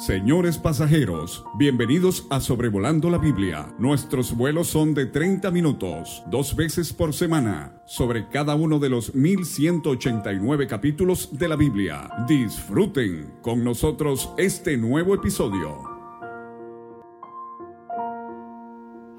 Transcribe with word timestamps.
Señores 0.00 0.56
pasajeros, 0.56 1.44
bienvenidos 1.58 2.26
a 2.30 2.40
Sobrevolando 2.40 3.10
la 3.10 3.18
Biblia. 3.18 3.66
Nuestros 3.78 4.34
vuelos 4.34 4.68
son 4.68 4.94
de 4.94 5.04
30 5.04 5.50
minutos, 5.50 6.22
dos 6.28 6.56
veces 6.56 6.94
por 6.94 7.12
semana, 7.12 7.82
sobre 7.84 8.26
cada 8.30 8.54
uno 8.54 8.78
de 8.78 8.88
los 8.88 9.14
1189 9.14 10.66
capítulos 10.68 11.38
de 11.38 11.48
la 11.48 11.56
Biblia. 11.56 12.08
Disfruten 12.26 13.30
con 13.42 13.62
nosotros 13.62 14.32
este 14.38 14.78
nuevo 14.78 15.14
episodio. 15.14 15.82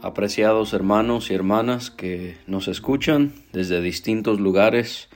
Apreciados 0.02 0.73
hermanos 0.73 1.29
y 1.29 1.36
hermanas 1.36 1.91
que 1.91 2.38
nos 2.48 2.68
escuchan 2.68 3.34
desde 3.54 3.82
distintos 3.82 4.39
lugares 4.39 5.09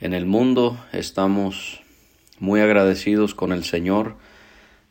en 0.00 0.14
el 0.14 0.26
mundo, 0.26 0.84
estamos 0.92 1.80
muy 2.40 2.58
agradecidos 2.58 3.36
con 3.36 3.52
el 3.52 3.62
Señor 3.62 4.16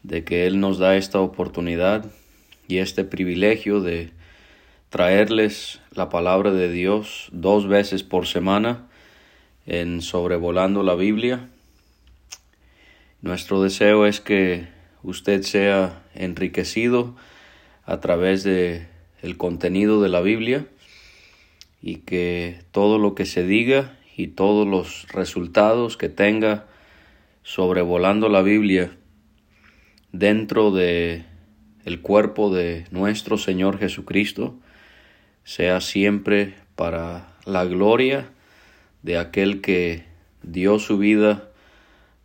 de 0.04 0.24
que 0.24 0.46
Él 0.46 0.60
nos 0.60 0.78
da 0.78 0.96
esta 0.96 1.20
oportunidad 1.20 2.06
y 2.68 2.78
este 2.78 3.04
privilegio 3.04 3.82
de 3.82 4.12
traerles 4.90 5.82
la 5.92 6.10
palabra 6.10 6.52
de 6.52 6.72
Dios 6.72 7.30
dos 7.32 7.68
veces 7.68 8.04
por 8.04 8.28
semana 8.28 8.88
en 9.66 10.02
sobrevolando 10.02 10.84
la 10.84 10.96
Biblia. 10.96 11.50
Nuestro 13.22 13.64
deseo 13.64 14.06
es 14.06 14.20
que 14.20 14.68
usted 15.02 15.42
sea 15.42 16.04
enriquecido 16.14 17.16
a 17.86 18.00
través 18.00 18.44
de 18.44 18.88
el 19.22 19.38
contenido 19.38 20.02
de 20.02 20.10
la 20.10 20.22
Biblia 20.22 20.68
y 21.82 21.98
que 21.98 22.60
todo 22.72 23.00
lo 23.00 23.16
que 23.16 23.26
se 23.26 23.46
diga 23.46 23.98
y 24.16 24.28
todos 24.28 24.68
los 24.68 25.08
resultados 25.10 25.98
que 25.98 26.10
tenga 26.10 26.66
sobrevolando 27.44 28.30
la 28.30 28.42
Biblia 28.42 28.92
dentro 30.14 30.72
de 30.72 31.26
el 31.84 32.00
cuerpo 32.00 32.54
de 32.54 32.86
nuestro 32.92 33.38
Señor 33.38 33.78
Jesucristo 33.80 34.56
sea 35.44 35.82
siempre 35.82 36.56
para 36.76 37.36
la 37.46 37.66
gloria 37.66 38.30
de 39.02 39.18
aquel 39.18 39.60
que 39.60 40.06
dio 40.44 40.80
su 40.80 40.98
vida 40.98 41.50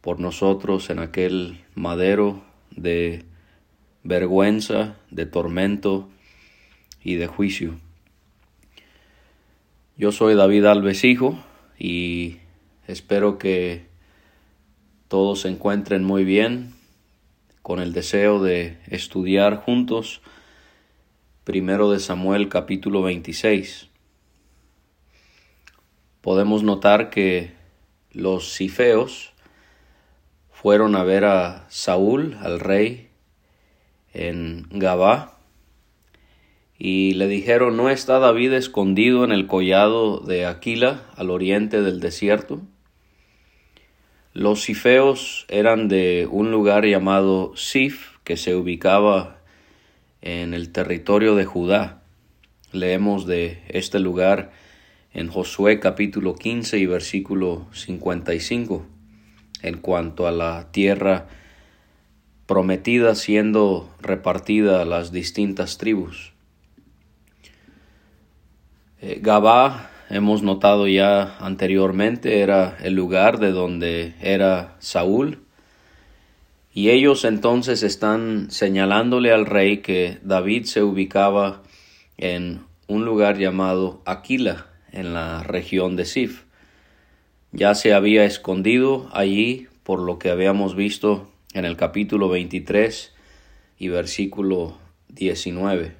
por 0.00 0.20
nosotros 0.20 0.90
en 0.90 1.00
aquel 1.00 1.64
madero 1.74 2.44
de 2.76 3.24
vergüenza, 4.04 4.96
de 5.10 5.26
tormento 5.26 6.08
y 7.02 7.16
de 7.16 7.26
juicio. 7.26 7.74
Yo 9.96 10.12
soy 10.12 10.36
David 10.36 10.66
Alves 10.66 11.02
Hijo 11.04 11.42
y 11.78 12.36
espero 12.86 13.38
que 13.38 13.86
todos 15.08 15.40
se 15.40 15.48
encuentren 15.48 16.04
muy 16.04 16.24
bien 16.24 16.77
con 17.68 17.80
el 17.80 17.92
deseo 17.92 18.42
de 18.42 18.78
estudiar 18.86 19.56
juntos 19.56 20.22
primero 21.44 21.90
de 21.90 22.00
Samuel 22.00 22.48
capítulo 22.48 23.02
26. 23.02 23.90
Podemos 26.22 26.62
notar 26.62 27.10
que 27.10 27.52
los 28.10 28.54
cifeos 28.54 29.34
fueron 30.50 30.96
a 30.96 31.04
ver 31.04 31.26
a 31.26 31.66
Saúl, 31.68 32.38
al 32.40 32.58
rey, 32.58 33.10
en 34.14 34.66
Gabá, 34.70 35.36
y 36.78 37.12
le 37.12 37.28
dijeron, 37.28 37.76
¿no 37.76 37.90
está 37.90 38.18
David 38.18 38.54
escondido 38.54 39.24
en 39.24 39.32
el 39.32 39.46
collado 39.46 40.20
de 40.20 40.46
Aquila, 40.46 41.02
al 41.16 41.28
oriente 41.28 41.82
del 41.82 42.00
desierto? 42.00 42.62
Los 44.34 44.62
cifeos 44.62 45.46
eran 45.48 45.88
de 45.88 46.28
un 46.30 46.50
lugar 46.50 46.84
llamado 46.84 47.56
Sif, 47.56 48.18
que 48.24 48.36
se 48.36 48.54
ubicaba 48.54 49.38
en 50.20 50.52
el 50.52 50.70
territorio 50.70 51.34
de 51.34 51.44
Judá. 51.44 52.02
Leemos 52.72 53.26
de 53.26 53.62
este 53.68 53.98
lugar 53.98 54.52
en 55.14 55.28
Josué 55.28 55.80
capítulo 55.80 56.34
15 56.34 56.78
y 56.78 56.86
versículo 56.86 57.66
55 57.72 58.86
en 59.62 59.78
cuanto 59.78 60.26
a 60.26 60.30
la 60.30 60.70
tierra 60.70 61.26
prometida 62.46 63.14
siendo 63.14 63.88
repartida 64.00 64.82
a 64.82 64.84
las 64.84 65.10
distintas 65.10 65.78
tribus. 65.78 66.32
Eh, 69.00 69.20
Gabá 69.22 69.90
hemos 70.10 70.42
notado 70.42 70.86
ya 70.86 71.36
anteriormente, 71.38 72.40
era 72.40 72.76
el 72.82 72.94
lugar 72.94 73.38
de 73.38 73.50
donde 73.50 74.14
era 74.20 74.76
Saúl. 74.78 75.40
Y 76.72 76.90
ellos 76.90 77.24
entonces 77.24 77.82
están 77.82 78.50
señalándole 78.50 79.32
al 79.32 79.46
rey 79.46 79.78
que 79.78 80.18
David 80.22 80.64
se 80.64 80.82
ubicaba 80.82 81.62
en 82.16 82.60
un 82.86 83.04
lugar 83.04 83.38
llamado 83.38 84.02
Aquila, 84.06 84.66
en 84.92 85.12
la 85.12 85.42
región 85.42 85.96
de 85.96 86.04
Sif. 86.04 86.44
Ya 87.52 87.74
se 87.74 87.94
había 87.94 88.24
escondido 88.24 89.08
allí 89.12 89.68
por 89.82 90.00
lo 90.00 90.18
que 90.18 90.30
habíamos 90.30 90.74
visto 90.76 91.30
en 91.54 91.64
el 91.64 91.76
capítulo 91.76 92.28
23 92.28 93.14
y 93.78 93.88
versículo 93.88 94.78
19. 95.08 95.94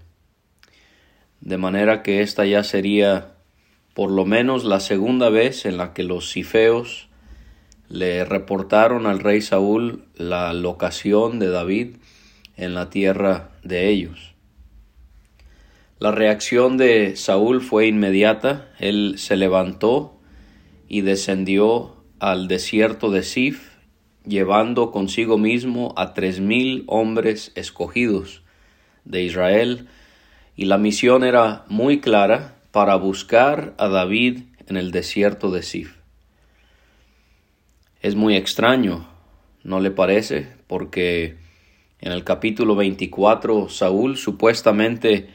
De 1.40 1.56
manera 1.56 2.02
que 2.02 2.20
esta 2.20 2.44
ya 2.44 2.64
sería 2.64 3.37
por 3.98 4.12
lo 4.12 4.24
menos 4.24 4.62
la 4.62 4.78
segunda 4.78 5.28
vez 5.28 5.66
en 5.66 5.76
la 5.76 5.92
que 5.92 6.04
los 6.04 6.30
cifeos 6.30 7.08
le 7.88 8.24
reportaron 8.24 9.06
al 9.06 9.18
rey 9.18 9.40
Saúl 9.40 10.04
la 10.14 10.52
locación 10.52 11.40
de 11.40 11.48
David 11.48 11.96
en 12.56 12.74
la 12.74 12.90
tierra 12.90 13.50
de 13.64 13.88
ellos. 13.88 14.36
La 15.98 16.12
reacción 16.12 16.76
de 16.76 17.16
Saúl 17.16 17.60
fue 17.60 17.88
inmediata, 17.88 18.68
él 18.78 19.14
se 19.18 19.36
levantó 19.36 20.20
y 20.88 21.00
descendió 21.00 21.96
al 22.20 22.46
desierto 22.46 23.10
de 23.10 23.24
Sif, 23.24 23.78
llevando 24.24 24.92
consigo 24.92 25.38
mismo 25.38 25.92
a 25.96 26.14
tres 26.14 26.38
mil 26.38 26.84
hombres 26.86 27.50
escogidos 27.56 28.44
de 29.04 29.24
Israel, 29.24 29.88
y 30.54 30.66
la 30.66 30.78
misión 30.78 31.24
era 31.24 31.64
muy 31.66 31.98
clara, 31.98 32.57
para 32.78 32.94
buscar 32.94 33.74
a 33.76 33.88
David 33.88 34.42
en 34.68 34.76
el 34.76 34.92
desierto 34.92 35.50
de 35.50 35.64
Sif. 35.64 35.96
Es 38.00 38.14
muy 38.14 38.36
extraño, 38.36 39.08
¿no 39.64 39.80
le 39.80 39.90
parece? 39.90 40.46
Porque 40.68 41.34
en 42.00 42.12
el 42.12 42.22
capítulo 42.22 42.76
24 42.76 43.68
Saúl 43.68 44.16
supuestamente 44.16 45.28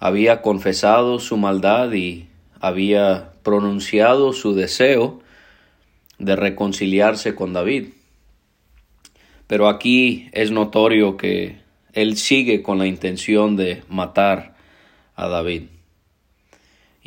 había 0.00 0.42
confesado 0.42 1.20
su 1.20 1.36
maldad 1.36 1.92
y 1.92 2.26
había 2.58 3.34
pronunciado 3.44 4.32
su 4.32 4.56
deseo 4.56 5.20
de 6.18 6.34
reconciliarse 6.34 7.36
con 7.36 7.52
David. 7.52 7.90
Pero 9.46 9.68
aquí 9.68 10.28
es 10.32 10.50
notorio 10.50 11.16
que 11.16 11.60
él 11.92 12.16
sigue 12.16 12.62
con 12.62 12.78
la 12.78 12.88
intención 12.88 13.54
de 13.54 13.84
matar 13.88 14.56
a 15.14 15.28
David 15.28 15.77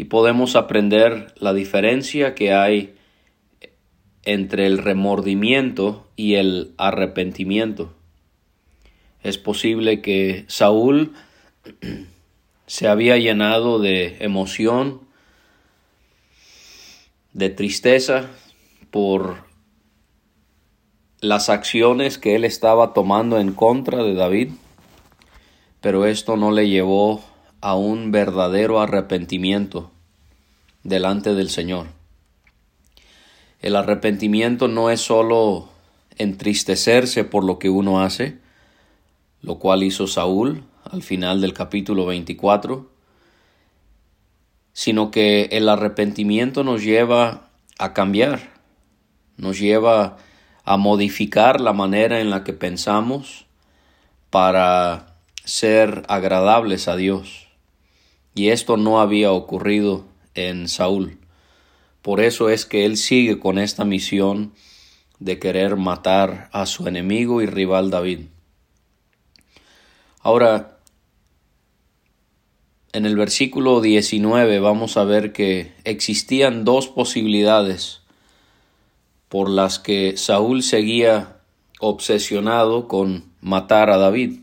y 0.02 0.06
podemos 0.06 0.56
aprender 0.56 1.32
la 1.38 1.54
diferencia 1.54 2.34
que 2.34 2.54
hay 2.54 2.96
entre 4.24 4.66
el 4.66 4.80
remordimiento 4.80 6.08
y 6.16 6.38
el 6.38 6.74
arrepentimiento. 6.80 7.94
Es 9.22 9.38
posible 9.38 10.02
que 10.02 10.46
Saúl 10.48 11.14
se 12.66 12.88
había 12.88 13.18
llenado 13.18 13.78
de 13.78 14.18
emoción, 14.22 15.02
de 17.34 17.52
tristeza 17.52 18.32
por 18.90 19.44
las 21.20 21.50
acciones 21.50 22.18
que 22.18 22.34
él 22.34 22.44
estaba 22.44 22.94
tomando 22.94 23.40
en 23.40 23.54
contra 23.54 24.02
de 24.02 24.16
David, 24.16 24.50
pero 25.80 26.08
esto 26.08 26.38
no 26.38 26.50
le 26.52 26.70
llevó 26.70 27.24
a 27.62 27.76
un 27.76 28.12
verdadero 28.12 28.82
arrepentimiento 28.82 29.92
delante 30.84 31.34
del 31.34 31.50
Señor. 31.50 31.88
El 33.62 33.76
arrepentimiento 33.76 34.68
no 34.68 34.90
es 34.90 35.02
sólo 35.02 35.70
entristecerse 36.18 37.24
por 37.24 37.44
lo 37.44 37.60
que 37.60 37.70
uno 37.70 38.02
hace, 38.02 38.40
lo 39.42 39.60
cual 39.60 39.84
hizo 39.84 40.08
Saúl 40.08 40.64
al 40.84 41.04
final 41.04 41.42
del 41.42 41.54
capítulo 41.54 42.06
24, 42.06 42.90
sino 44.74 45.12
que 45.12 45.44
el 45.52 45.70
arrepentimiento 45.70 46.64
nos 46.64 46.84
lleva 46.84 47.50
a 47.78 47.94
cambiar, 47.94 48.52
nos 49.38 49.60
lleva 49.60 50.18
a 50.64 50.78
modificar 50.78 51.62
la 51.62 51.74
manera 51.74 52.20
en 52.20 52.30
la 52.30 52.44
que 52.44 52.54
pensamos 52.54 53.46
para 54.30 55.16
ser 55.44 56.04
agradables 56.08 56.88
a 56.88 56.96
Dios. 56.96 57.48
Y 58.34 58.50
esto 58.50 58.78
no 58.78 59.02
había 59.02 59.32
ocurrido 59.32 60.06
en 60.36 60.68
Saúl. 60.68 61.18
Por 62.02 62.20
eso 62.20 62.50
es 62.50 62.66
que 62.66 62.86
él 62.86 62.98
sigue 62.98 63.40
con 63.40 63.60
esta 63.60 63.86
misión 63.86 64.54
de 65.20 65.38
querer 65.38 65.76
matar 65.76 66.50
a 66.52 66.66
su 66.66 66.88
enemigo 66.88 67.42
y 67.42 67.46
rival 67.46 67.92
David. 67.92 68.22
Ahora, 70.20 70.78
en 72.94 73.06
el 73.06 73.16
versículo 73.16 73.82
19 73.82 74.60
vamos 74.60 74.98
a 74.98 75.04
ver 75.04 75.32
que 75.32 75.74
existían 75.84 76.66
dos 76.66 76.88
posibilidades 76.88 78.02
por 79.30 79.50
las 79.50 79.80
que 79.80 80.18
Saúl 80.18 80.62
seguía 80.62 81.38
obsesionado 81.80 82.88
con 82.88 83.32
matar 83.40 83.90
a 83.90 83.98
David. 83.98 84.40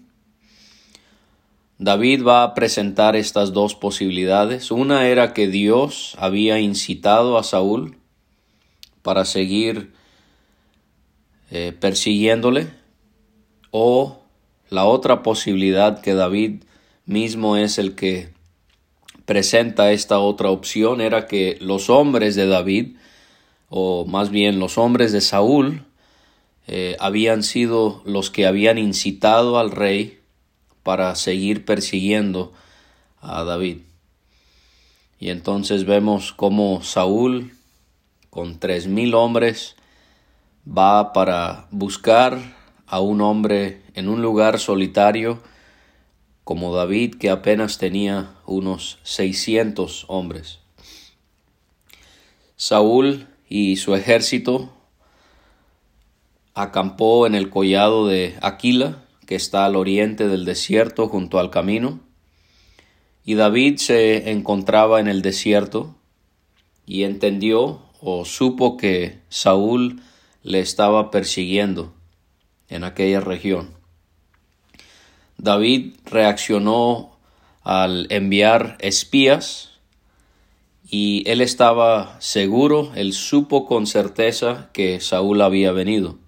David 1.78 2.24
va 2.26 2.42
a 2.42 2.54
presentar 2.54 3.14
estas 3.14 3.52
dos 3.52 3.76
posibilidades. 3.76 4.72
Una 4.72 5.06
era 5.06 5.32
que 5.32 5.46
Dios 5.46 6.16
había 6.18 6.58
incitado 6.58 7.38
a 7.38 7.44
Saúl 7.44 7.96
para 9.02 9.24
seguir 9.24 9.92
eh, 11.52 11.72
persiguiéndole 11.78 12.68
o 13.70 14.18
la 14.70 14.86
otra 14.86 15.22
posibilidad 15.22 16.00
que 16.00 16.14
David 16.14 16.64
mismo 17.06 17.56
es 17.56 17.78
el 17.78 17.94
que 17.94 18.30
presenta 19.24 19.92
esta 19.92 20.18
otra 20.18 20.50
opción 20.50 21.00
era 21.00 21.26
que 21.26 21.58
los 21.60 21.90
hombres 21.90 22.34
de 22.34 22.46
David, 22.46 22.96
o 23.68 24.04
más 24.04 24.30
bien 24.30 24.58
los 24.58 24.78
hombres 24.78 25.12
de 25.12 25.20
Saúl, 25.20 25.84
eh, 26.66 26.96
habían 26.98 27.42
sido 27.44 28.02
los 28.04 28.30
que 28.30 28.46
habían 28.46 28.78
incitado 28.78 29.58
al 29.58 29.70
rey 29.70 30.17
para 30.82 31.14
seguir 31.14 31.64
persiguiendo 31.64 32.52
a 33.20 33.44
David. 33.44 33.78
Y 35.20 35.30
entonces 35.30 35.84
vemos 35.84 36.32
cómo 36.32 36.82
Saúl, 36.82 37.52
con 38.30 38.58
tres 38.58 38.86
mil 38.86 39.14
hombres, 39.14 39.76
va 40.66 41.12
para 41.12 41.66
buscar 41.70 42.38
a 42.86 43.00
un 43.00 43.20
hombre 43.20 43.82
en 43.94 44.08
un 44.08 44.22
lugar 44.22 44.58
solitario 44.58 45.42
como 46.44 46.74
David 46.74 47.16
que 47.16 47.28
apenas 47.28 47.76
tenía 47.76 48.30
unos 48.46 48.98
600 49.02 50.06
hombres. 50.08 50.60
Saúl 52.56 53.28
y 53.48 53.76
su 53.76 53.94
ejército 53.94 54.72
acampó 56.54 57.26
en 57.26 57.34
el 57.34 57.50
collado 57.50 58.06
de 58.06 58.36
Aquila, 58.40 59.04
que 59.28 59.34
está 59.34 59.66
al 59.66 59.76
oriente 59.76 60.26
del 60.26 60.46
desierto 60.46 61.06
junto 61.06 61.38
al 61.38 61.50
camino, 61.50 62.00
y 63.26 63.34
David 63.34 63.76
se 63.76 64.30
encontraba 64.30 65.00
en 65.00 65.06
el 65.06 65.20
desierto 65.20 65.94
y 66.86 67.02
entendió 67.02 67.82
o 68.00 68.24
supo 68.24 68.78
que 68.78 69.18
Saúl 69.28 70.00
le 70.42 70.60
estaba 70.60 71.10
persiguiendo 71.10 71.92
en 72.70 72.84
aquella 72.84 73.20
región. 73.20 73.74
David 75.36 75.96
reaccionó 76.06 77.18
al 77.64 78.06
enviar 78.08 78.78
espías 78.80 79.72
y 80.88 81.22
él 81.26 81.42
estaba 81.42 82.16
seguro, 82.22 82.92
él 82.94 83.12
supo 83.12 83.66
con 83.66 83.86
certeza 83.86 84.70
que 84.72 85.00
Saúl 85.02 85.42
había 85.42 85.70
venido. 85.72 86.18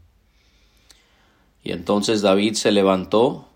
Y 1.63 1.73
entonces 1.73 2.23
David 2.23 2.55
se 2.55 2.73
levantó 2.73 3.47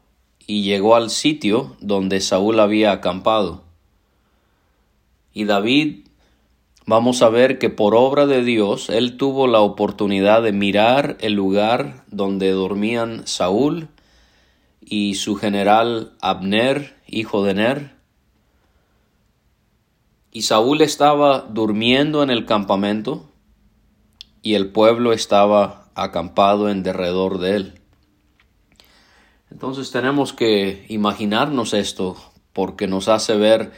y 0.47 0.63
llegó 0.63 0.95
al 0.95 1.11
sitio 1.11 1.77
donde 1.81 2.21
Saúl 2.21 2.61
había 2.61 2.93
acampado. 2.93 3.63
Y 5.33 5.45
David, 5.45 6.07
vamos 6.87 7.23
a 7.23 7.29
ver 7.29 7.59
que 7.59 7.71
por 7.71 7.95
obra 7.95 8.27
de 8.27 8.45
Dios, 8.45 8.91
él 8.91 9.17
tuvo 9.17 9.47
la 9.47 9.61
oportunidad 9.61 10.43
de 10.43 10.53
mirar 10.53 11.17
el 11.21 11.33
lugar 11.33 12.05
donde 12.11 12.51
dormían 12.51 13.27
Saúl 13.27 13.89
y 14.81 15.15
su 15.15 15.37
general 15.37 16.13
Abner, 16.21 16.95
hijo 17.07 17.43
de 17.43 17.55
Ner. 17.55 17.95
Y 20.31 20.43
Saúl 20.43 20.83
estaba 20.83 21.41
durmiendo 21.41 22.23
en 22.23 22.31
el 22.31 22.45
campamento 22.45 23.25
y 24.43 24.55
el 24.55 24.71
pueblo 24.71 25.13
estaba 25.13 25.89
acampado 25.95 26.69
en 26.69 26.83
derredor 26.83 27.39
de 27.39 27.57
él. 27.57 27.81
Entonces 29.55 29.93
tenemos 29.93 30.33
que 30.33 30.85
imaginarnos 30.89 31.75
esto 31.75 32.17
porque 32.53 32.89
nos 32.89 33.07
hace 33.07 33.37
ver 33.37 33.71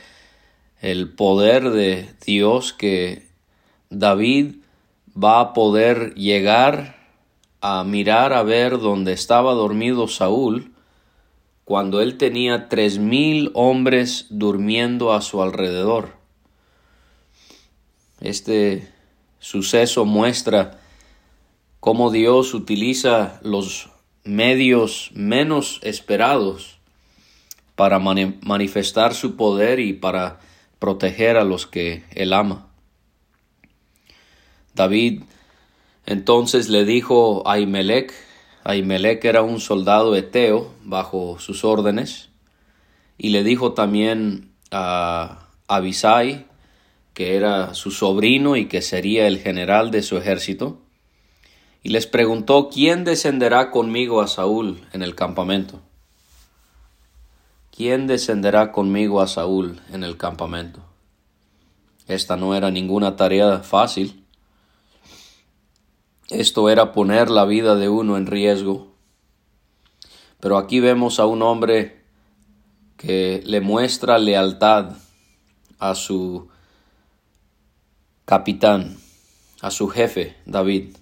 el 0.80 1.12
poder 1.12 1.68
de 1.68 2.08
Dios 2.24 2.72
que 2.72 3.28
David 3.90 4.54
va 5.22 5.38
a 5.40 5.52
poder 5.52 6.14
llegar 6.14 6.96
a 7.60 7.84
mirar 7.84 8.32
a 8.32 8.42
ver 8.42 8.78
dónde 8.78 9.12
estaba 9.12 9.52
dormido 9.52 10.08
Saúl 10.08 10.72
cuando 11.66 12.00
él 12.00 12.16
tenía 12.16 12.70
tres 12.70 12.98
mil 12.98 13.50
hombres 13.52 14.28
durmiendo 14.30 15.12
a 15.12 15.20
su 15.20 15.42
alrededor. 15.42 16.16
Este 18.22 18.90
suceso 19.40 20.06
muestra 20.06 20.80
cómo 21.80 22.10
Dios 22.10 22.54
utiliza 22.54 23.40
los 23.42 23.90
medios 24.26 25.10
menos 25.14 25.80
esperados 25.82 26.78
para 27.74 27.98
manifestar 27.98 29.14
su 29.14 29.36
poder 29.36 29.80
y 29.80 29.92
para 29.92 30.40
proteger 30.78 31.36
a 31.36 31.44
los 31.44 31.66
que 31.66 32.04
él 32.10 32.32
ama. 32.32 32.68
David 34.74 35.22
entonces 36.06 36.68
le 36.68 36.84
dijo 36.84 37.48
a 37.48 37.58
Imelec, 37.58 38.14
Ahimelech 38.62 39.24
era 39.24 39.42
un 39.42 39.60
soldado 39.60 40.14
eteo 40.16 40.72
bajo 40.84 41.38
sus 41.38 41.64
órdenes 41.64 42.28
y 43.18 43.30
le 43.30 43.42
dijo 43.42 43.72
también 43.72 44.52
a 44.70 45.48
Abisai, 45.66 46.46
que 47.12 47.36
era 47.36 47.74
su 47.74 47.90
sobrino 47.90 48.56
y 48.56 48.66
que 48.66 48.82
sería 48.82 49.26
el 49.26 49.38
general 49.38 49.90
de 49.90 50.02
su 50.02 50.16
ejército, 50.16 50.80
y 51.86 51.88
les 51.88 52.08
preguntó 52.08 52.68
quién 52.68 53.04
descenderá 53.04 53.70
conmigo 53.70 54.20
a 54.20 54.26
Saúl 54.26 54.84
en 54.92 55.02
el 55.04 55.14
campamento. 55.14 55.78
¿Quién 57.70 58.08
descenderá 58.08 58.72
conmigo 58.72 59.20
a 59.20 59.28
Saúl 59.28 59.80
en 59.92 60.02
el 60.02 60.16
campamento? 60.16 60.80
Esta 62.08 62.36
no 62.36 62.56
era 62.56 62.72
ninguna 62.72 63.14
tarea 63.14 63.60
fácil. 63.60 64.26
Esto 66.28 66.70
era 66.70 66.90
poner 66.90 67.30
la 67.30 67.44
vida 67.44 67.76
de 67.76 67.88
uno 67.88 68.16
en 68.16 68.26
riesgo. 68.26 68.88
Pero 70.40 70.58
aquí 70.58 70.80
vemos 70.80 71.20
a 71.20 71.26
un 71.26 71.40
hombre 71.40 72.02
que 72.96 73.44
le 73.46 73.60
muestra 73.60 74.18
lealtad 74.18 74.96
a 75.78 75.94
su 75.94 76.48
capitán, 78.24 78.96
a 79.60 79.70
su 79.70 79.86
jefe, 79.86 80.36
David. 80.46 80.96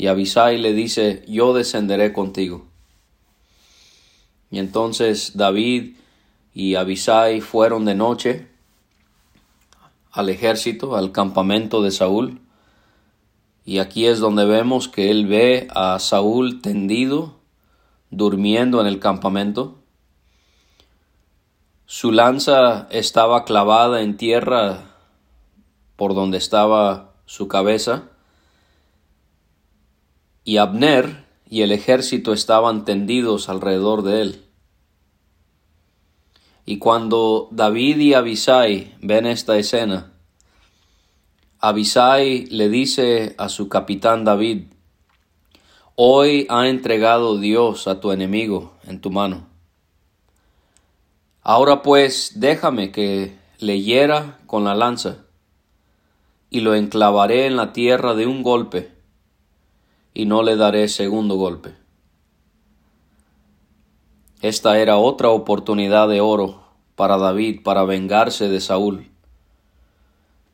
Y 0.00 0.06
Abisai 0.06 0.56
le 0.56 0.72
dice, 0.72 1.22
yo 1.28 1.52
descenderé 1.52 2.14
contigo. 2.14 2.64
Y 4.50 4.58
entonces 4.58 5.32
David 5.36 5.94
y 6.54 6.76
Abisai 6.76 7.42
fueron 7.42 7.84
de 7.84 7.94
noche 7.94 8.48
al 10.10 10.30
ejército, 10.30 10.96
al 10.96 11.12
campamento 11.12 11.82
de 11.82 11.90
Saúl. 11.90 12.40
Y 13.66 13.78
aquí 13.78 14.06
es 14.06 14.20
donde 14.20 14.46
vemos 14.46 14.88
que 14.88 15.10
él 15.10 15.26
ve 15.26 15.68
a 15.74 15.98
Saúl 15.98 16.62
tendido, 16.62 17.34
durmiendo 18.08 18.80
en 18.80 18.86
el 18.86 19.00
campamento. 19.00 19.80
Su 21.84 22.10
lanza 22.10 22.88
estaba 22.90 23.44
clavada 23.44 24.00
en 24.00 24.16
tierra 24.16 24.94
por 25.96 26.14
donde 26.14 26.38
estaba 26.38 27.12
su 27.26 27.48
cabeza. 27.48 28.04
Y 30.44 30.56
Abner 30.56 31.24
y 31.48 31.62
el 31.62 31.72
ejército 31.72 32.32
estaban 32.32 32.84
tendidos 32.84 33.48
alrededor 33.48 34.02
de 34.02 34.22
él. 34.22 34.44
Y 36.64 36.78
cuando 36.78 37.48
David 37.50 37.98
y 37.98 38.14
Abisai 38.14 38.94
ven 39.00 39.26
esta 39.26 39.58
escena, 39.58 40.12
Abisai 41.58 42.46
le 42.46 42.68
dice 42.68 43.34
a 43.38 43.48
su 43.48 43.68
capitán 43.68 44.24
David, 44.24 44.66
Hoy 45.96 46.46
ha 46.48 46.68
entregado 46.68 47.38
Dios 47.38 47.86
a 47.86 48.00
tu 48.00 48.12
enemigo 48.12 48.72
en 48.84 49.00
tu 49.00 49.10
mano. 49.10 49.46
Ahora 51.42 51.82
pues 51.82 52.34
déjame 52.36 52.92
que 52.92 53.36
le 53.58 53.82
hiera 53.82 54.38
con 54.46 54.64
la 54.64 54.74
lanza, 54.74 55.18
y 56.48 56.60
lo 56.60 56.74
enclavaré 56.74 57.46
en 57.46 57.56
la 57.56 57.72
tierra 57.72 58.14
de 58.14 58.26
un 58.26 58.42
golpe, 58.42 58.92
y 60.14 60.26
no 60.26 60.42
le 60.42 60.56
daré 60.56 60.88
segundo 60.88 61.36
golpe. 61.36 61.74
Esta 64.42 64.78
era 64.78 64.96
otra 64.96 65.28
oportunidad 65.28 66.08
de 66.08 66.20
oro 66.20 66.62
para 66.96 67.18
David 67.18 67.62
para 67.62 67.84
vengarse 67.84 68.48
de 68.48 68.60
Saúl. 68.60 69.10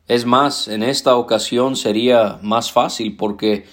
Es 0.09 0.25
más, 0.25 0.69
en 0.69 0.83
esta 0.83 1.17
ocasión 1.17 1.77
sería 1.77 2.39
más 2.43 2.71
fácil 2.71 3.17
porque 3.17 3.65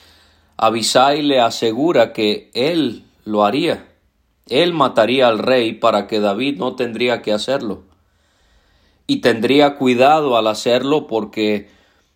Abisai 0.57 1.21
le 1.21 1.39
asegura 1.39 2.13
que 2.13 2.49
él 2.53 3.05
lo 3.25 3.43
haría. 3.43 3.87
Él 4.49 4.73
mataría 4.73 5.27
al 5.27 5.39
rey 5.39 5.73
para 5.73 6.07
que 6.07 6.19
David 6.19 6.57
no 6.57 6.75
tendría 6.75 7.21
que 7.21 7.33
hacerlo. 7.33 7.83
Y 9.07 9.17
tendría 9.17 9.75
cuidado 9.75 10.37
al 10.37 10.47
hacerlo 10.47 11.07
porque 11.07 11.69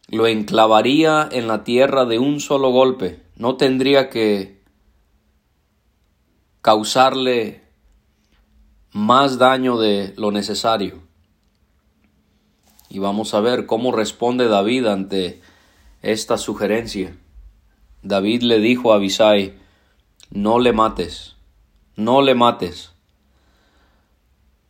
lo 0.08 0.28
enclavaría 0.28 1.28
en 1.32 1.48
la 1.48 1.64
tierra 1.64 2.06
de 2.06 2.20
un 2.20 2.40
solo 2.40 2.72
golpe. 2.72 3.26
No 3.38 3.56
tendría 3.56 4.10
que 4.10 4.63
causarle 6.62 7.62
más 8.91 9.38
daño 9.38 9.77
de 9.77 10.13
lo 10.17 10.32
necesario. 10.32 11.03
Y 12.89 13.00
vamos 13.00 13.34
a 13.36 13.39
ver 13.39 13.67
cómo 13.67 13.91
responde 13.91 14.48
David 14.48 14.88
ante 14.88 15.41
esta 16.01 16.38
sugerencia. 16.38 17.15
David 18.01 18.41
le 18.41 18.60
dijo 18.60 18.91
a 18.91 18.96
Abisai, 18.96 19.53
no 20.32 20.60
le 20.60 20.74
mates, 20.74 21.36
no 21.96 22.22
le 22.22 22.34
mates, 22.34 22.91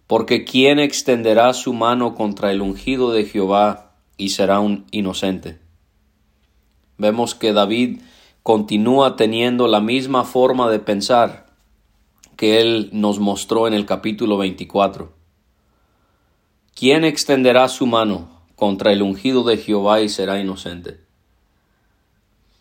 porque 0.07 0.43
¿quién 0.43 0.79
extenderá 0.79 1.53
su 1.53 1.73
mano 1.73 2.15
contra 2.15 2.51
el 2.51 2.61
ungido 2.61 3.11
de 3.11 3.25
Jehová 3.25 3.93
y 4.17 4.29
será 4.29 4.59
un 4.59 4.85
inocente? 4.91 5.59
Vemos 6.97 7.35
que 7.35 7.53
David 7.53 8.01
continúa 8.47 9.17
teniendo 9.17 9.67
la 9.67 9.81
misma 9.81 10.23
forma 10.23 10.69
de 10.69 10.79
pensar 10.79 11.47
que 12.37 12.61
él 12.61 12.89
nos 12.93 13.19
mostró 13.19 13.67
en 13.67 13.73
el 13.73 13.85
capítulo 13.85 14.37
24. 14.37 15.11
¿Quién 16.73 17.03
extenderá 17.03 17.67
su 17.67 17.87
mano 17.87 18.29
contra 18.55 18.93
el 18.93 19.01
ungido 19.01 19.43
de 19.43 19.57
Jehová 19.57 19.99
y 19.99 20.07
será 20.07 20.39
inocente? 20.39 21.01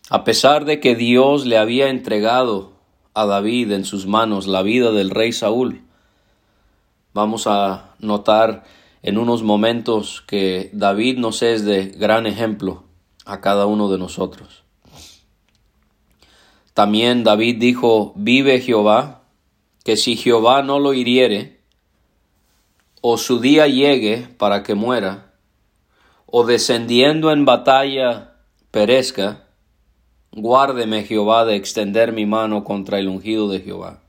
A 0.09 0.25
pesar 0.25 0.65
de 0.65 0.81
que 0.81 0.93
Dios 0.93 1.45
le 1.45 1.57
había 1.57 1.87
entregado 1.87 2.73
a 3.13 3.25
David 3.25 3.71
en 3.71 3.85
sus 3.85 4.07
manos 4.07 4.45
la 4.45 4.63
vida 4.63 4.91
del 4.91 5.09
rey 5.09 5.31
Saúl, 5.31 5.83
vamos 7.13 7.47
a 7.47 7.95
notar 7.99 8.65
en 9.03 9.17
unos 9.17 9.41
momentos 9.41 10.21
que 10.27 10.69
David 10.73 11.17
nos 11.17 11.41
es 11.43 11.63
de 11.63 11.85
gran 11.85 12.27
ejemplo 12.27 12.83
a 13.23 13.39
cada 13.39 13.67
uno 13.67 13.89
de 13.89 13.97
nosotros. 13.97 14.66
También 16.77 17.23
David 17.23 17.55
dijo, 17.57 18.13
vive 18.15 18.61
Jehová, 18.61 19.23
que 19.83 19.97
si 19.97 20.15
Jehová 20.15 20.61
no 20.61 20.77
lo 20.77 20.93
hiriere, 20.93 21.59
o 23.01 23.17
su 23.17 23.39
día 23.39 23.65
llegue 23.65 24.27
para 24.37 24.61
que 24.61 24.75
muera, 24.75 25.33
o 26.27 26.45
descendiendo 26.45 27.31
en 27.31 27.45
batalla 27.45 28.35
perezca, 28.69 29.47
Guárdeme 30.31 31.03
Jehová 31.03 31.45
de 31.45 31.55
extender 31.55 32.13
mi 32.13 32.27
mano 32.27 32.63
contra 32.63 32.99
el 32.99 33.07
ungido 33.07 33.49
de 33.49 33.61
Jehová. 33.61 34.03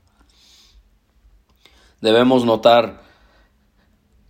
Debemos 2.01 2.45
notar 2.45 3.01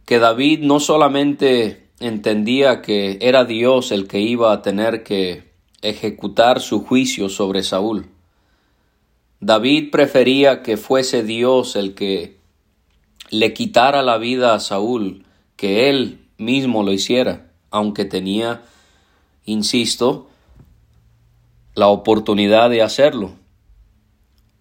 que 0.05 0.17
David 0.17 0.61
no 0.61 0.79
solamente 0.79 1.89
entendía 1.99 2.81
que 2.81 3.17
era 3.19 3.43
Dios 3.43 3.91
el 3.91 4.07
que 4.07 4.21
iba 4.21 4.53
a 4.53 4.61
tener 4.61 5.03
que 5.03 5.51
ejecutar 5.81 6.61
su 6.61 6.85
juicio 6.85 7.27
sobre 7.27 7.63
Saúl. 7.63 8.07
David 9.41 9.89
prefería 9.91 10.63
que 10.63 10.75
fuese 10.75 11.23
Dios 11.23 11.75
el 11.75 11.93
que 11.93 12.37
le 13.29 13.53
quitara 13.53 14.01
la 14.01 14.17
vida 14.17 14.53
a 14.53 14.59
Saúl, 14.59 15.25
que 15.55 15.89
él 15.89 16.19
mismo 16.37 16.83
lo 16.83 16.91
hiciera, 16.91 17.51
aunque 17.71 18.03
tenía, 18.03 18.61
insisto, 19.45 20.27
la 21.73 21.87
oportunidad 21.87 22.69
de 22.69 22.81
hacerlo. 22.81 23.31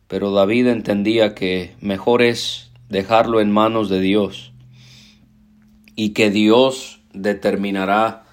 Pero 0.06 0.30
David 0.32 0.68
entendía 0.68 1.34
que 1.34 1.74
mejor 1.80 2.22
es 2.22 2.70
dejarlo 2.88 3.40
en 3.40 3.50
manos 3.50 3.88
de 3.88 4.00
Dios 4.00 4.52
y 5.96 6.10
que 6.10 6.30
Dios 6.30 7.00
determinará 7.12 8.24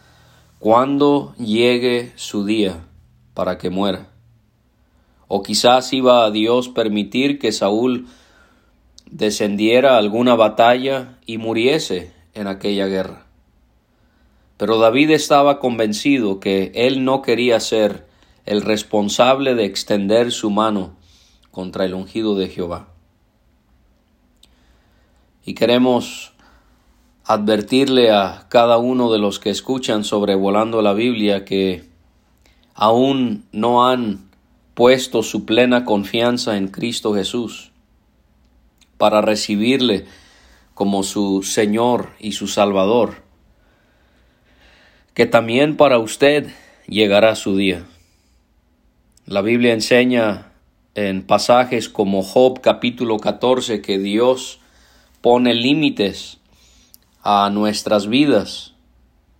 cuándo 0.60 1.34
llegue 1.38 2.12
su 2.16 2.46
día 2.46 2.86
para 3.34 3.58
que 3.58 3.70
muera. 3.70 4.15
O 5.36 5.44
quizás 5.44 5.92
iba 5.92 6.24
a 6.24 6.32
Dios 6.32 6.70
permitir 6.70 7.40
que 7.40 7.52
Saúl 7.52 8.08
descendiera 9.12 9.96
a 9.96 9.98
alguna 9.98 10.34
batalla 10.36 11.18
y 11.26 11.38
muriese 11.40 12.14
en 12.34 12.48
aquella 12.48 12.88
guerra. 12.88 13.26
Pero 14.56 14.78
David 14.78 15.10
estaba 15.12 15.60
convencido 15.60 16.40
que 16.40 16.72
él 16.74 17.04
no 17.04 17.22
quería 17.22 17.60
ser 17.60 18.08
el 18.46 18.62
responsable 18.62 19.56
de 19.56 19.66
extender 19.66 20.32
su 20.32 20.52
mano 20.52 20.96
contra 21.52 21.84
el 21.84 21.96
ungido 21.96 22.36
de 22.36 22.48
Jehová. 22.48 22.88
Y 25.46 25.54
queremos 25.54 26.32
advertirle 27.26 28.14
a 28.14 28.46
cada 28.48 28.78
uno 28.78 29.12
de 29.12 29.20
los 29.20 29.40
que 29.40 29.50
escuchan 29.50 30.06
sobrevolando 30.06 30.82
la 30.82 30.94
Biblia 30.94 31.44
que 31.44 31.84
aún 32.74 33.44
no 33.52 33.86
han 33.86 34.25
puesto 34.76 35.24
su 35.24 35.46
plena 35.46 35.86
confianza 35.86 36.58
en 36.58 36.68
Cristo 36.68 37.16
Jesús 37.16 37.72
para 38.98 39.22
recibirle 39.22 40.06
como 40.74 41.04
su 41.04 41.44
Señor 41.44 42.12
y 42.20 42.34
su 42.34 42.48
Salvador, 42.48 43.24
que 45.14 45.26
también 45.26 45.78
para 45.78 45.98
usted 45.98 46.50
llegará 46.88 47.36
su 47.36 47.56
día. 47.56 47.86
La 49.26 49.42
Biblia 49.42 49.74
enseña 49.74 50.52
en 50.94 51.26
pasajes 51.26 51.88
como 51.88 52.22
Job 52.22 52.60
capítulo 52.62 53.18
14 53.18 53.82
que 53.82 53.98
Dios 53.98 54.60
pone 55.22 55.54
límites 55.54 56.38
a 57.24 57.50
nuestras 57.50 58.08
vidas 58.08 58.74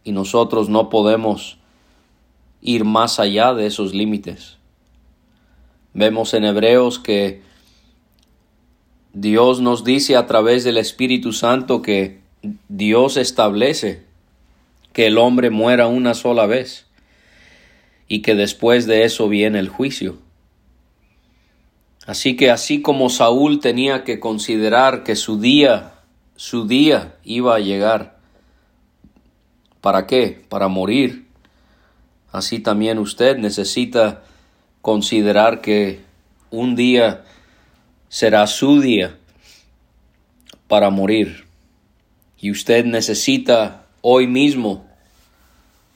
y 0.06 0.14
nosotros 0.14 0.70
no 0.70 0.90
podemos 0.90 1.58
ir 2.62 2.86
más 2.86 3.20
allá 3.20 3.54
de 3.54 3.68
esos 3.68 3.94
límites. 3.94 4.58
Vemos 5.96 6.34
en 6.34 6.44
Hebreos 6.44 7.00
que 7.00 7.42
Dios 9.14 9.62
nos 9.62 9.86
dice 9.86 10.18
a 10.18 10.28
través 10.28 10.66
del 10.66 10.76
Espíritu 10.76 11.32
Santo 11.32 11.82
que 11.82 12.20
Dios 12.68 13.16
establece 13.16 14.04
que 14.92 15.08
el 15.08 15.18
hombre 15.18 15.52
muera 15.52 15.88
una 15.88 16.14
sola 16.14 16.48
vez 16.48 16.86
y 18.10 18.22
que 18.22 18.36
después 18.36 18.88
de 18.88 19.06
eso 19.06 19.30
viene 19.30 19.58
el 19.58 19.70
juicio. 19.70 20.18
Así 22.06 22.36
que 22.36 22.52
así 22.52 22.82
como 22.82 23.10
Saúl 23.10 23.62
tenía 23.62 24.04
que 24.04 24.20
considerar 24.20 25.04
que 25.04 25.16
su 25.16 25.40
día, 25.40 25.94
su 26.36 26.68
día 26.68 27.16
iba 27.24 27.56
a 27.56 27.60
llegar, 27.60 28.20
¿para 29.80 30.08
qué? 30.08 30.44
Para 30.50 30.68
morir. 30.68 31.26
Así 32.34 32.60
también 32.60 33.00
usted 33.00 33.38
necesita 33.38 34.26
considerar 34.86 35.62
que 35.62 36.02
un 36.52 36.76
día 36.76 37.24
será 38.08 38.46
su 38.46 38.82
día 38.82 39.18
para 40.68 40.92
morir. 40.92 41.48
Y 42.40 42.52
usted 42.52 42.86
necesita 42.86 43.88
hoy 44.02 44.28
mismo 44.28 44.86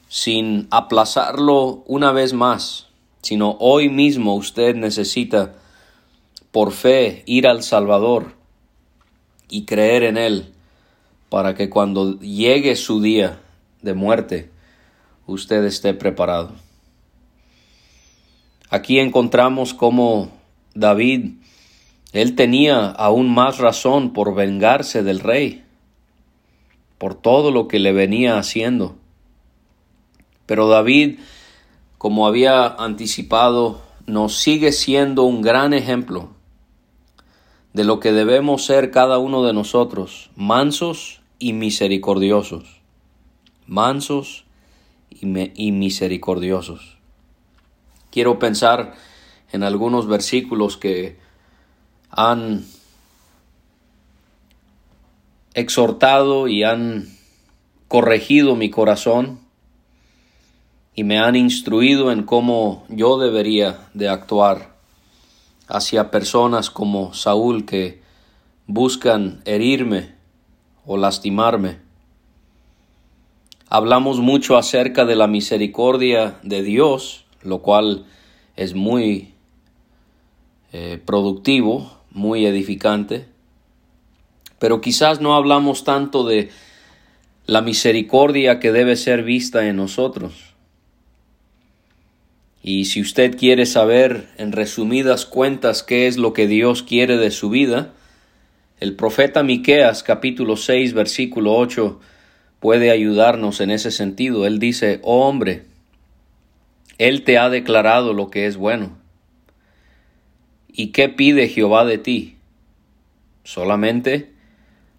sin 0.08 0.68
aplazarlo 0.72 1.84
una 1.86 2.12
vez 2.12 2.34
más, 2.34 2.88
sino 3.22 3.58
hoy 3.60 3.90
mismo 3.90 4.34
usted 4.34 4.74
necesita 4.74 5.54
por 6.50 6.72
fe 6.72 7.22
ir 7.28 7.46
al 7.46 7.62
Salvador 7.62 8.34
y 9.52 9.66
creer 9.66 10.02
en 10.02 10.18
Él 10.18 10.52
para 11.30 11.54
que 11.54 11.70
cuando 11.70 12.20
llegue 12.22 12.76
su 12.76 13.04
día 13.04 13.40
de 13.84 13.94
muerte 13.94 14.50
usted 15.28 15.64
esté 15.66 15.94
preparado. 15.94 16.69
Aquí 18.70 19.00
encontramos 19.00 19.74
cómo 19.74 20.30
David, 20.76 21.32
él 22.14 22.36
tenía 22.36 22.86
aún 22.86 23.34
más 23.34 23.58
razón 23.58 24.14
por 24.14 24.36
vengarse 24.36 25.04
del 25.04 25.20
rey, 25.20 25.64
por 26.98 27.16
todo 27.16 27.52
lo 27.52 27.68
que 27.68 27.80
le 27.80 27.94
venía 27.94 28.38
haciendo. 28.38 28.96
Pero 30.46 30.68
David, 30.68 31.20
como 31.98 32.28
había 32.28 32.68
anticipado, 32.68 33.82
nos 34.06 34.38
sigue 34.38 34.72
siendo 34.72 35.24
un 35.24 35.42
gran 35.42 35.74
ejemplo 35.74 36.30
de 37.74 37.84
lo 37.84 38.00
que 38.00 38.12
debemos 38.12 38.66
ser 38.66 38.92
cada 38.92 39.20
uno 39.20 39.44
de 39.44 39.54
nosotros, 39.54 40.30
mansos 40.36 41.22
y 41.40 41.54
misericordiosos. 41.54 42.82
Mansos 43.66 44.46
y, 45.10 45.72
misericordiosos. 45.72 46.99
Quiero 48.12 48.40
pensar 48.40 48.96
en 49.52 49.64
algunos 49.64 50.08
versículos 50.08 50.78
que 50.78 51.18
han 52.10 52.66
exhortado 55.54 56.48
y 56.48 56.64
han 56.64 57.08
corregido 57.88 58.56
mi 58.56 58.70
corazón 58.70 59.40
y 60.96 61.04
me 61.04 61.20
han 61.20 61.36
instruido 61.36 62.12
en 62.12 62.24
cómo 62.24 62.86
yo 62.90 63.18
debería 63.18 63.88
de 63.94 64.10
actuar 64.10 64.76
hacia 65.68 66.12
personas 66.12 66.70
como 66.70 67.14
Saúl 67.14 67.66
que 67.66 68.02
buscan 68.68 69.42
herirme 69.46 70.16
o 70.86 70.98
lastimarme. 70.98 71.78
Hablamos 73.70 74.20
mucho 74.20 74.58
acerca 74.58 75.06
de 75.06 75.16
la 75.16 75.28
misericordia 75.28 76.40
de 76.44 76.64
Dios, 76.64 77.26
lo 77.44 77.60
cual 77.60 78.06
es 78.56 78.74
muy 78.74 79.34
eh, 80.74 81.00
productivo, 81.04 81.92
muy 82.12 82.46
edificante, 82.46 83.26
pero 84.60 84.82
quizás 84.82 85.22
no 85.22 85.36
hablamos 85.36 85.84
tanto 85.84 86.26
de 86.26 86.50
la 87.46 87.62
misericordia 87.62 88.60
que 88.60 88.72
debe 88.72 88.96
ser 88.96 89.24
vista 89.24 89.66
en 89.68 89.78
nosotros. 89.78 90.50
Y 92.62 92.86
si 92.86 93.02
usted 93.02 93.38
quiere 93.38 93.66
saber 93.66 94.28
en 94.38 94.52
resumidas 94.52 95.26
cuentas 95.26 95.82
qué 95.82 96.08
es 96.08 96.18
lo 96.18 96.34
que 96.34 96.48
Dios 96.48 96.84
quiere 96.84 97.18
de 97.18 97.32
su 97.32 97.50
vida, 97.50 97.94
el 98.80 98.96
profeta 98.96 99.44
Miqueas 99.44 100.04
capítulo 100.04 100.58
6 100.58 100.94
versículo 100.94 101.56
8 101.56 102.00
puede 102.60 102.92
ayudarnos 102.92 103.62
en 103.62 103.72
ese 103.72 103.92
sentido. 103.92 104.46
Él 104.46 104.60
dice, 104.60 105.00
"Oh 105.04 105.28
hombre, 105.28 105.69
él 107.00 107.24
te 107.24 107.40
ha 107.40 107.50
declarado 107.50 108.14
lo 108.14 108.30
que 108.30 108.46
es 108.46 108.58
bueno. 108.58 108.98
¿Y 110.68 110.88
qué 110.88 111.10
pide 111.10 111.48
Jehová 111.48 111.86
de 111.86 111.98
ti? 111.98 112.38
Solamente 113.44 114.32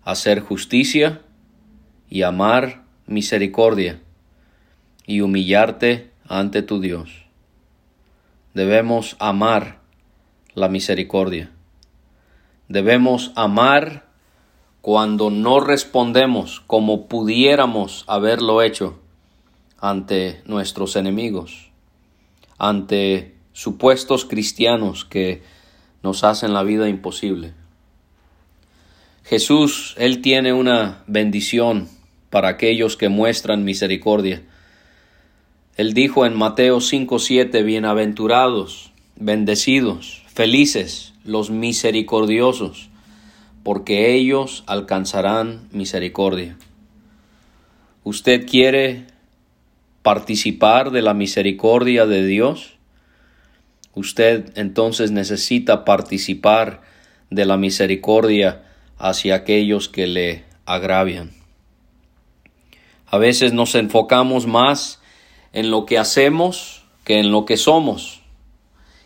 hacer 0.03 0.41
justicia 0.41 1.21
y 2.09 2.23
amar 2.23 2.83
misericordia 3.07 4.01
y 5.07 5.21
humillarte 5.21 6.11
ante 6.27 6.63
tu 6.63 6.81
Dios. 6.81 7.27
Debemos 8.55 9.17
amar 9.21 9.79
la 10.55 10.69
misericordia. 10.69 11.51
Debemos 12.69 13.33
amar 13.37 14.07
cuando 14.81 15.31
no 15.31 15.61
respondemos 15.61 16.61
como 16.61 17.09
pudiéramos 17.09 18.05
haberlo 18.09 18.63
hecho 18.63 18.99
ante 19.79 20.43
nuestros 20.47 20.97
enemigos, 20.97 21.70
ante 22.61 23.35
supuestos 23.53 24.27
cristianos 24.27 25.05
que 25.05 25.43
nos 26.03 26.23
hacen 26.25 26.53
la 26.53 26.63
vida 26.63 26.89
imposible. 26.89 27.55
Jesús, 29.25 29.95
Él 29.99 30.21
tiene 30.21 30.53
una 30.53 31.03
bendición 31.07 31.89
para 32.29 32.49
aquellos 32.49 32.97
que 32.97 33.09
muestran 33.09 33.65
misericordia. 33.65 34.43
Él 35.77 35.95
dijo 35.95 36.27
en 36.27 36.37
Mateo 36.37 36.81
5:7, 36.81 37.65
bienaventurados, 37.65 38.93
bendecidos, 39.17 40.23
felices 40.29 41.15
los 41.25 41.51
misericordiosos, 41.51 42.91
porque 43.63 44.15
ellos 44.15 44.65
alcanzarán 44.67 45.69
misericordia. 45.73 46.57
¿Usted 48.05 48.47
quiere 48.47 49.07
participar 50.03 50.91
de 50.91 51.03
la 51.03 51.15
misericordia 51.15 52.07
de 52.07 52.25
Dios? 52.27 52.75
Usted 53.95 54.53
entonces 54.57 55.11
necesita 55.11 55.85
participar 55.85 56.83
de 57.31 57.45
la 57.45 57.57
misericordia 57.57 58.65
hacia 58.99 59.35
aquellos 59.35 59.89
que 59.89 60.07
le 60.07 60.45
agravian. 60.65 61.33
A 63.07 63.19
veces 63.19 63.53
nos 63.53 63.75
enfocamos 63.75 64.47
más 64.47 65.01
en 65.53 65.71
lo 65.71 65.87
que 65.87 65.99
hacemos 65.99 66.85
que 67.05 67.19
en 67.19 67.33
lo 67.33 67.45
que 67.45 67.57
somos. 67.57 68.21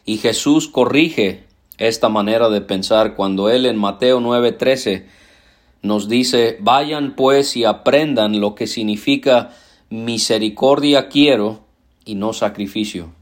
Y 0.04 0.18
Jesús 0.18 0.68
corrige 0.68 1.44
esta 1.78 2.08
manera 2.08 2.50
de 2.50 2.60
pensar 2.60 3.14
cuando 3.14 3.48
Él 3.48 3.66
en 3.66 3.76
Mateo 3.76 4.20
9:13 4.20 5.06
nos 5.82 6.08
dice, 6.08 6.56
vayan 6.60 7.14
pues 7.14 7.56
y 7.56 7.64
aprendan 7.64 8.40
lo 8.40 8.54
que 8.54 8.66
significa 8.66 9.50
misericordia 9.94 11.08
quiero 11.08 11.64
y 12.04 12.16
no 12.16 12.32
sacrificio. 12.32 13.12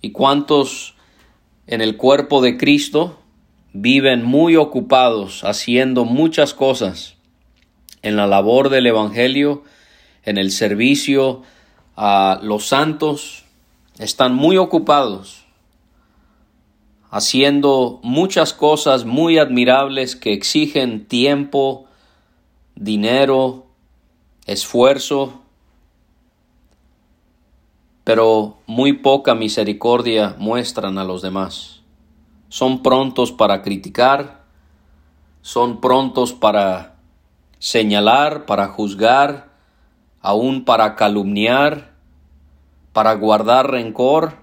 ¿Y 0.00 0.12
cuántos 0.12 0.94
en 1.66 1.80
el 1.80 1.96
cuerpo 1.96 2.40
de 2.40 2.56
Cristo 2.56 3.18
viven 3.72 4.22
muy 4.22 4.56
ocupados 4.56 5.42
haciendo 5.44 6.04
muchas 6.04 6.54
cosas 6.54 7.16
en 8.02 8.16
la 8.16 8.26
labor 8.26 8.68
del 8.68 8.86
Evangelio, 8.86 9.64
en 10.22 10.38
el 10.38 10.50
servicio 10.50 11.42
a 11.96 12.38
los 12.42 12.66
santos, 12.66 13.44
están 13.98 14.34
muy 14.34 14.56
ocupados 14.56 15.46
haciendo 17.10 18.00
muchas 18.02 18.52
cosas 18.52 19.04
muy 19.04 19.38
admirables 19.38 20.16
que 20.16 20.32
exigen 20.32 21.06
tiempo, 21.06 21.86
dinero, 22.74 23.65
esfuerzo, 24.46 25.42
pero 28.04 28.58
muy 28.66 28.94
poca 28.94 29.34
misericordia 29.34 30.34
muestran 30.38 30.98
a 30.98 31.04
los 31.04 31.22
demás 31.22 31.76
son 32.48 32.82
prontos 32.82 33.32
para 33.32 33.62
criticar, 33.62 34.44
son 35.42 35.80
prontos 35.80 36.32
para 36.32 36.96
señalar, 37.58 38.46
para 38.46 38.68
juzgar, 38.68 39.48
aún 40.20 40.64
para 40.64 40.96
calumniar, 40.96 41.92
para 42.92 43.14
guardar 43.14 43.70
rencor. 43.70 44.34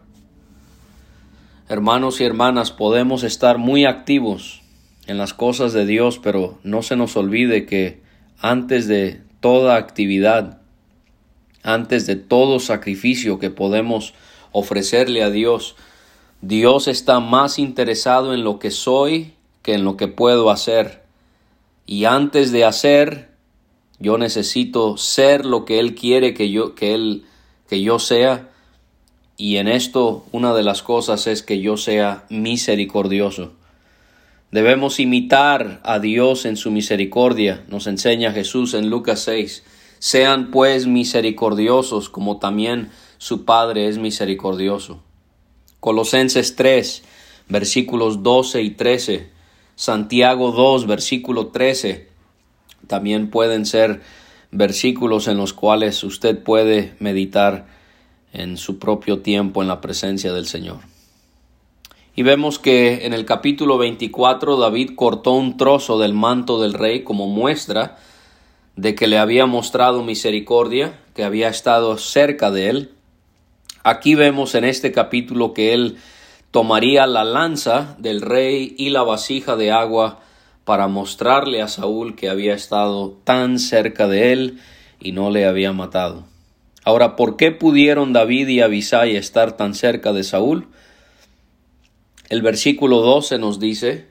Hermanos 1.70 2.22
y 2.22 2.26
hermanas, 2.26 2.72
podemos 2.72 3.24
estar 3.24 3.58
muy 3.58 3.86
activos 3.86 4.62
en 5.08 5.18
las 5.18 5.34
cosas 5.34 5.74
de 5.74 5.86
Dios, 5.86 6.20
pero 6.20 6.60
no 6.64 6.84
se 6.84 6.96
nos 6.96 7.18
olvide 7.18 7.66
que 7.66 8.04
antes 8.40 8.88
de 8.88 9.24
toda 9.44 9.76
actividad, 9.76 10.62
antes 11.64 12.08
de 12.08 12.16
todo 12.16 12.60
sacrificio 12.60 13.40
que 13.40 13.50
podemos 13.50 14.14
ofrecerle 14.54 15.22
a 15.22 15.30
Dios, 15.30 15.76
Dios 16.42 16.88
está 16.88 17.20
más 17.20 17.60
interesado 17.60 18.34
en 18.34 18.46
lo 18.46 18.58
que 18.58 18.72
soy 18.72 19.34
que 19.62 19.74
en 19.74 19.84
lo 19.84 19.98
que 19.98 20.08
puedo 20.08 20.50
hacer. 20.50 21.04
Y 21.86 22.06
antes 22.06 22.54
de 22.54 22.64
hacer, 22.64 23.32
yo 24.00 24.18
necesito 24.18 24.96
ser 24.98 25.46
lo 25.46 25.66
que 25.66 25.80
Él 25.80 25.94
quiere 25.94 26.34
que 26.34 26.50
yo, 26.50 26.74
que 26.74 26.94
Él, 26.94 27.26
que 27.68 27.82
yo 27.82 28.00
sea. 28.00 28.50
Y 29.36 29.58
en 29.58 29.68
esto 29.68 30.26
una 30.32 30.54
de 30.54 30.64
las 30.64 30.84
cosas 30.84 31.28
es 31.28 31.44
que 31.44 31.60
yo 31.60 31.76
sea 31.76 32.26
misericordioso. 32.30 33.52
Debemos 34.54 35.00
imitar 35.00 35.82
a 35.84 35.98
Dios 35.98 36.46
en 36.46 36.58
su 36.58 36.70
misericordia, 36.70 37.64
nos 37.70 37.88
enseña 37.88 38.32
Jesús 38.34 38.76
en 38.76 38.92
Lucas 38.92 39.22
6. 39.22 39.64
Sean 39.98 40.52
pues 40.52 40.86
misericordiosos 40.86 42.08
como 42.08 42.38
también 42.38 42.92
su 43.18 43.46
Padre 43.46 43.88
es 43.88 43.98
misericordioso. 43.98 45.02
Colosenses 45.80 46.56
3, 46.56 47.04
versículos 47.50 48.22
12 48.22 48.62
y 48.62 48.70
13, 48.70 49.32
Santiago 49.74 50.52
2, 50.52 50.86
versículo 50.86 51.48
13, 51.48 52.10
también 52.86 53.32
pueden 53.32 53.66
ser 53.66 54.02
versículos 54.52 55.28
en 55.28 55.38
los 55.38 55.54
cuales 55.54 56.04
usted 56.04 56.44
puede 56.44 56.94
meditar 57.00 57.66
en 58.34 58.58
su 58.58 58.78
propio 58.78 59.18
tiempo 59.18 59.64
en 59.64 59.68
la 59.68 59.82
presencia 59.82 60.32
del 60.32 60.46
Señor. 60.46 60.93
Y 62.16 62.24
vemos 62.24 62.60
que 62.60 63.06
en 63.06 63.14
el 63.14 63.26
capítulo 63.26 63.78
24 63.78 64.58
David 64.58 64.92
cortó 64.96 65.32
un 65.32 65.58
trozo 65.58 66.00
del 66.00 66.14
manto 66.14 66.62
del 66.62 66.74
rey 66.74 67.04
como 67.04 67.28
muestra 67.28 67.98
de 68.76 68.96
que 68.96 69.08
le 69.08 69.18
había 69.18 69.46
mostrado 69.46 70.04
misericordia, 70.04 71.00
que 71.16 71.24
había 71.24 71.48
estado 71.48 71.98
cerca 71.98 72.52
de 72.52 72.70
él, 72.70 72.92
Aquí 73.86 74.16
vemos 74.16 74.56
en 74.56 74.64
este 74.64 74.94
capítulo 74.94 75.54
que 75.54 75.74
él 75.74 75.98
tomaría 76.52 77.06
la 77.06 77.26
lanza 77.26 77.98
del 78.00 78.22
rey 78.22 78.76
y 78.78 78.92
la 78.92 79.04
vasija 79.04 79.58
de 79.58 79.72
agua 79.72 80.22
para 80.64 80.88
mostrarle 80.88 81.62
a 81.62 81.68
Saúl 81.68 82.16
que 82.16 82.30
había 82.30 82.54
estado 82.54 83.18
tan 83.26 83.60
cerca 83.60 84.08
de 84.08 84.32
él 84.32 84.60
y 85.02 85.12
no 85.12 85.32
le 85.32 85.46
había 85.46 85.74
matado. 85.74 86.24
Ahora, 86.86 87.18
¿por 87.18 87.36
qué 87.36 87.52
pudieron 87.52 88.14
David 88.14 88.48
y 88.48 88.62
Abisai 88.62 89.18
estar 89.18 89.58
tan 89.58 89.74
cerca 89.74 90.14
de 90.14 90.24
Saúl? 90.24 90.68
El 92.34 92.42
versículo 92.42 93.02
12 93.02 93.38
nos 93.38 93.60
dice 93.60 94.08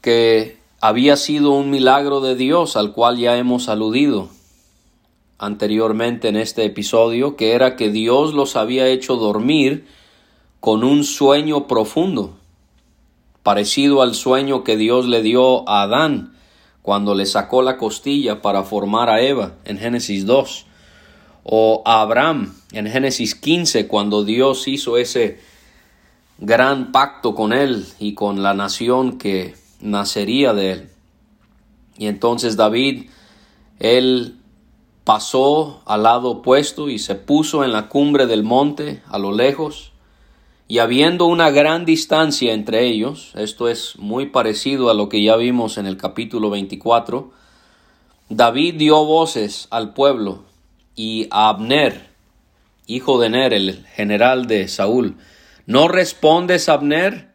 que 0.00 0.58
había 0.80 1.16
sido 1.16 1.50
un 1.50 1.68
milagro 1.68 2.20
de 2.20 2.36
Dios 2.36 2.76
al 2.76 2.92
cual 2.92 3.18
ya 3.18 3.36
hemos 3.36 3.68
aludido 3.68 4.28
anteriormente 5.36 6.28
en 6.28 6.36
este 6.36 6.64
episodio, 6.64 7.34
que 7.34 7.54
era 7.54 7.74
que 7.74 7.90
Dios 7.90 8.32
los 8.32 8.54
había 8.54 8.86
hecho 8.86 9.16
dormir 9.16 9.88
con 10.60 10.84
un 10.84 11.02
sueño 11.02 11.66
profundo, 11.66 12.36
parecido 13.42 14.02
al 14.02 14.14
sueño 14.14 14.62
que 14.62 14.76
Dios 14.76 15.06
le 15.06 15.20
dio 15.20 15.68
a 15.68 15.82
Adán 15.82 16.36
cuando 16.80 17.16
le 17.16 17.26
sacó 17.26 17.62
la 17.62 17.76
costilla 17.76 18.40
para 18.40 18.62
formar 18.62 19.10
a 19.10 19.20
Eva 19.20 19.56
en 19.64 19.78
Génesis 19.78 20.26
2, 20.26 20.66
o 21.42 21.82
a 21.84 22.02
Abraham 22.02 22.54
en 22.70 22.86
Génesis 22.86 23.34
15 23.34 23.88
cuando 23.88 24.22
Dios 24.22 24.68
hizo 24.68 24.96
ese 24.96 25.49
gran 26.40 26.90
pacto 26.90 27.34
con 27.34 27.52
él 27.52 27.86
y 27.98 28.14
con 28.14 28.42
la 28.42 28.54
nación 28.54 29.18
que 29.18 29.54
nacería 29.80 30.54
de 30.54 30.72
él. 30.72 30.90
Y 31.98 32.06
entonces 32.06 32.56
David, 32.56 33.10
él 33.78 34.36
pasó 35.04 35.82
al 35.86 36.02
lado 36.04 36.30
opuesto 36.30 36.88
y 36.88 36.98
se 36.98 37.14
puso 37.14 37.62
en 37.62 37.72
la 37.72 37.88
cumbre 37.88 38.26
del 38.26 38.42
monte 38.42 39.02
a 39.08 39.18
lo 39.18 39.32
lejos, 39.32 39.92
y 40.70 40.78
habiendo 40.78 41.26
una 41.26 41.50
gran 41.50 41.84
distancia 41.84 42.52
entre 42.52 42.86
ellos, 42.86 43.32
esto 43.34 43.68
es 43.68 43.98
muy 43.98 44.26
parecido 44.26 44.88
a 44.88 44.94
lo 44.94 45.08
que 45.08 45.20
ya 45.20 45.34
vimos 45.34 45.78
en 45.78 45.86
el 45.86 45.96
capítulo 45.96 46.48
24, 46.48 47.32
David 48.28 48.76
dio 48.76 49.04
voces 49.04 49.66
al 49.72 49.94
pueblo 49.94 50.44
y 50.94 51.26
a 51.32 51.48
Abner, 51.48 52.10
hijo 52.86 53.18
de 53.18 53.30
Ner, 53.30 53.52
el 53.52 53.84
general 53.96 54.46
de 54.46 54.68
Saúl, 54.68 55.16
¿no 55.70 55.86
respondes, 55.86 56.68
Abner? 56.68 57.32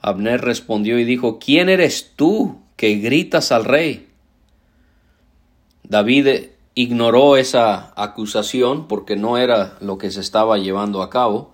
Abner 0.00 0.40
respondió 0.40 0.98
y 0.98 1.04
dijo, 1.04 1.38
¿quién 1.38 1.68
eres 1.68 2.14
tú 2.16 2.58
que 2.74 2.96
gritas 2.96 3.52
al 3.52 3.64
rey? 3.64 4.08
David 5.84 6.46
ignoró 6.74 7.36
esa 7.36 7.92
acusación 7.94 8.88
porque 8.88 9.14
no 9.14 9.38
era 9.38 9.76
lo 9.80 9.96
que 9.96 10.10
se 10.10 10.18
estaba 10.20 10.58
llevando 10.58 11.02
a 11.02 11.08
cabo. 11.08 11.52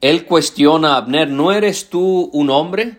Él 0.00 0.24
cuestiona 0.24 0.94
a 0.94 0.98
Abner, 0.98 1.28
¿no 1.28 1.50
eres 1.50 1.90
tú 1.90 2.30
un 2.32 2.50
hombre? 2.50 2.98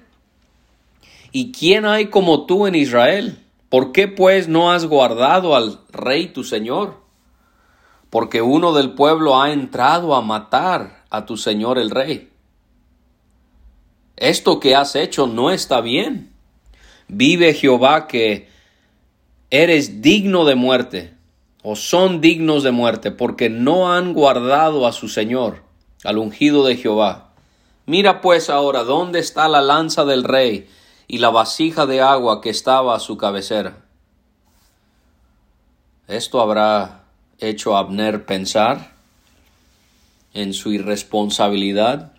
¿Y 1.32 1.54
quién 1.54 1.86
hay 1.86 2.08
como 2.08 2.46
tú 2.46 2.68
en 2.68 2.76
Israel? 2.76 3.40
¿Por 3.70 3.94
qué 3.94 4.10
pues 4.10 4.50
no 4.50 4.74
has 4.74 4.86
guardado 4.88 5.56
al 5.56 5.80
rey 5.90 6.28
tu 6.28 6.44
señor? 6.44 7.05
Porque 8.16 8.42
uno 8.42 8.72
del 8.72 8.94
pueblo 8.94 9.42
ha 9.42 9.52
entrado 9.52 10.16
a 10.16 10.22
matar 10.22 11.04
a 11.10 11.26
tu 11.26 11.36
señor 11.36 11.78
el 11.78 11.90
rey. 11.90 12.32
Esto 14.16 14.62
que 14.62 14.74
has 14.74 14.96
hecho 14.96 15.28
no 15.28 15.52
está 15.52 15.82
bien. 15.82 16.34
Vive 17.10 17.54
Jehová 17.54 18.08
que 18.08 18.48
eres 19.50 20.02
digno 20.02 20.46
de 20.46 20.56
muerte, 20.56 21.14
o 21.62 21.76
son 21.76 22.22
dignos 22.22 22.64
de 22.64 22.72
muerte, 22.72 23.12
porque 23.12 23.50
no 23.50 23.92
han 23.92 24.14
guardado 24.14 24.88
a 24.88 24.94
su 24.94 25.10
Señor, 25.10 25.64
al 26.06 26.18
ungido 26.18 26.66
de 26.66 26.78
Jehová. 26.78 27.32
Mira 27.86 28.22
pues 28.22 28.50
ahora 28.50 28.86
dónde 28.86 29.20
está 29.20 29.50
la 29.50 29.62
lanza 29.62 30.06
del 30.06 30.24
rey 30.24 30.70
y 31.10 31.18
la 31.18 31.32
vasija 31.32 31.86
de 31.86 32.00
agua 32.00 32.40
que 32.40 32.50
estaba 32.50 32.96
a 32.96 33.02
su 33.02 33.18
cabecera. 33.18 33.84
Esto 36.08 36.40
habrá 36.40 37.05
hecho 37.40 37.76
a 37.76 37.80
Abner 37.80 38.26
pensar 38.26 38.94
en 40.34 40.54
su 40.54 40.72
irresponsabilidad. 40.72 42.14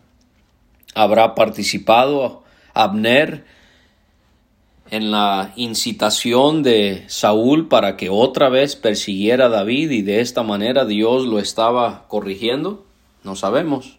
Habrá 0.95 1.35
participado 1.35 2.43
Abner 2.75 3.45
en 4.91 5.11
la 5.11 5.53
incitación 5.57 6.63
de 6.63 7.05
Saúl 7.09 7.69
para 7.69 7.97
que 7.97 8.09
otra 8.09 8.49
vez 8.49 8.77
persiguiera 8.77 9.47
a 9.47 9.51
David 9.51 9.91
y 9.91 10.03
de 10.03 10.21
esta 10.21 10.43
manera 10.43 10.85
Dios 10.85 11.27
lo 11.27 11.39
estaba 11.39 12.07
corrigiendo? 12.09 12.85
No 13.25 13.37
sabemos. 13.37 13.99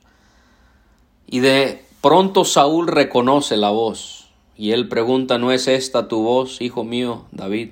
Y 1.27 1.39
de 1.39 1.84
pronto 2.01 2.45
Saúl 2.45 2.88
reconoce 2.88 3.58
la 3.58 3.69
voz 3.69 4.30
y 4.56 4.71
él 4.71 4.88
pregunta, 4.88 5.38
¿no 5.38 5.51
es 5.51 5.67
esta 5.67 6.08
tu 6.08 6.23
voz, 6.23 6.62
hijo 6.62 6.84
mío, 6.84 7.25
David? 7.32 7.71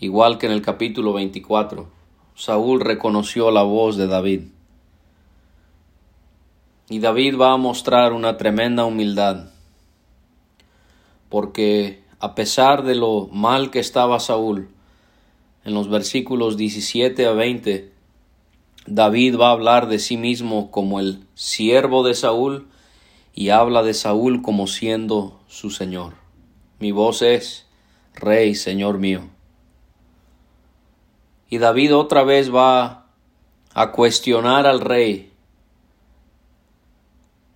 Igual 0.00 0.38
que 0.38 0.46
en 0.46 0.52
el 0.52 0.62
capítulo 0.62 1.12
24, 1.12 1.88
Saúl 2.34 2.80
reconoció 2.80 3.50
la 3.50 3.62
voz 3.62 3.96
de 3.96 4.06
David. 4.06 4.42
Y 6.88 6.98
David 6.98 7.36
va 7.38 7.52
a 7.52 7.56
mostrar 7.56 8.12
una 8.12 8.36
tremenda 8.36 8.84
humildad 8.84 9.50
porque 11.28 12.02
a 12.18 12.34
pesar 12.34 12.84
de 12.84 12.94
lo 12.94 13.28
mal 13.32 13.70
que 13.70 13.78
estaba 13.78 14.20
Saúl, 14.20 14.68
en 15.64 15.74
los 15.74 15.88
versículos 15.88 16.56
17 16.56 17.26
a 17.26 17.32
20, 17.32 17.92
David 18.86 19.36
va 19.36 19.48
a 19.48 19.52
hablar 19.52 19.88
de 19.88 19.98
sí 19.98 20.16
mismo 20.16 20.70
como 20.70 21.00
el 21.00 21.26
siervo 21.34 22.04
de 22.04 22.14
Saúl 22.14 22.68
y 23.34 23.50
habla 23.50 23.82
de 23.82 23.94
Saúl 23.94 24.42
como 24.42 24.66
siendo 24.66 25.40
su 25.48 25.70
Señor. 25.70 26.14
Mi 26.78 26.92
voz 26.92 27.22
es, 27.22 27.66
Rey, 28.14 28.54
Señor 28.54 28.98
mío. 28.98 29.35
Y 31.48 31.58
David 31.58 31.94
otra 31.94 32.24
vez 32.24 32.54
va 32.54 33.06
a 33.74 33.92
cuestionar 33.92 34.66
al 34.66 34.80
rey 34.80 35.32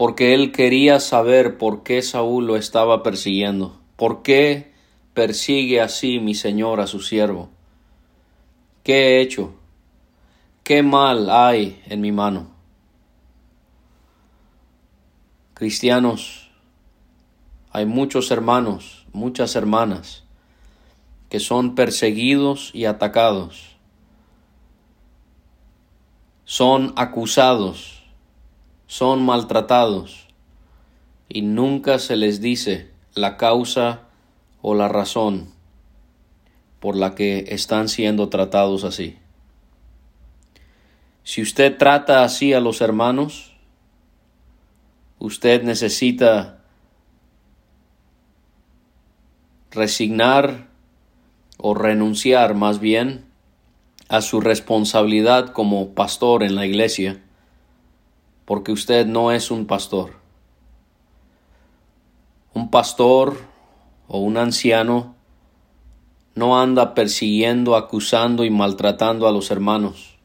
porque 0.01 0.33
él 0.33 0.51
quería 0.51 0.99
saber 0.99 1.59
por 1.59 1.83
qué 1.83 2.01
Saúl 2.01 2.47
lo 2.47 2.57
estaba 2.57 3.03
persiguiendo. 3.03 3.79
¿Por 3.97 4.23
qué 4.23 4.73
persigue 5.13 5.83
así 5.83 6.21
mi 6.21 6.35
señor 6.35 6.81
a 6.81 6.87
su 6.87 7.01
siervo? 7.01 7.51
¿Qué 8.83 8.95
he 8.95 9.21
hecho? 9.21 9.53
¿Qué 10.65 10.83
mal 10.83 11.29
hay 11.29 11.83
en 11.85 12.01
mi 12.01 12.13
mano? 12.13 12.49
Cristianos, 15.53 16.51
hay 17.71 17.85
muchos 17.85 18.31
hermanos, 18.31 19.05
muchas 19.13 19.55
hermanas 19.55 20.25
que 21.29 21.41
son 21.41 21.75
perseguidos 21.75 22.71
y 22.73 22.87
atacados, 22.87 23.70
son 26.51 26.95
acusados 26.97 28.03
son 28.89 29.25
maltratados 29.25 30.27
y 31.29 31.43
nunca 31.43 32.01
se 32.01 32.17
les 32.17 32.41
dice 32.41 32.91
la 33.15 33.37
causa 33.37 34.09
o 34.61 34.75
la 34.75 34.89
razón 34.89 35.55
por 36.81 36.97
la 36.97 37.15
que 37.15 37.45
están 37.51 37.89
siendo 37.89 38.31
tratados 38.31 38.83
así. 38.83 39.17
Si 41.23 41.41
usted 41.41 41.79
trata 41.79 42.25
así 42.25 42.53
a 42.53 42.59
los 42.59 42.81
hermanos, 42.81 43.55
usted 45.21 45.63
necesita 45.63 46.65
resignar 49.71 50.67
o 51.59 51.75
renunciar 51.75 52.55
más 52.55 52.81
bien 52.81 53.30
a 54.11 54.21
su 54.21 54.43
responsabilidad 54.43 55.55
como 55.55 55.95
pastor 55.95 56.43
en 56.43 56.57
la 56.57 56.67
iglesia 56.67 57.23
porque 58.51 58.73
usted 58.73 59.07
no 59.07 59.31
es 59.31 59.53
un 59.53 59.65
pastor. 59.65 60.15
Un 62.53 62.69
pastor 62.69 63.39
o 64.09 64.19
un 64.19 64.37
anciano 64.39 65.15
no 66.35 66.61
anda 66.61 66.95
persiguiendo, 66.95 67.77
acusando 67.77 68.45
y 68.45 68.51
maltratando 68.51 69.29
a 69.29 69.31
los 69.31 69.53
hermanos. 69.53 70.19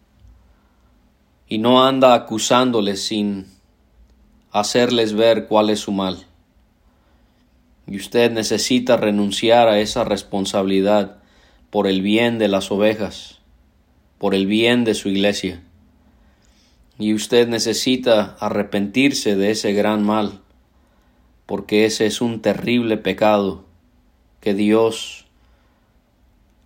Y 1.47 1.59
no 1.59 1.85
anda 1.85 2.15
acusándoles 2.15 3.05
sin 3.05 3.45
hacerles 4.49 5.13
ver 5.13 5.45
cuál 5.45 5.69
es 5.69 5.81
su 5.81 5.91
mal. 5.91 6.25
Y 7.85 7.97
usted 7.97 8.31
necesita 8.31 8.97
renunciar 8.97 9.67
a 9.67 9.77
esa 9.77 10.03
responsabilidad 10.03 11.17
por 11.69 11.85
el 11.85 12.01
bien 12.01 12.39
de 12.39 12.47
las 12.47 12.71
ovejas, 12.71 13.39
por 14.17 14.36
el 14.36 14.45
bien 14.47 14.84
de 14.84 14.93
su 14.93 15.10
iglesia 15.10 15.62
y 16.97 17.13
usted 17.13 17.47
necesita 17.47 18.38
arrepentirse 18.39 19.36
de 19.36 19.51
ese 19.51 19.73
gran 19.73 20.04
mal, 20.04 20.41
porque 21.45 21.86
ese 21.86 22.06
es 22.06 22.21
un 22.21 22.41
terrible 22.41 22.97
pecado 22.97 23.65
que 24.39 24.54
Dios 24.54 25.25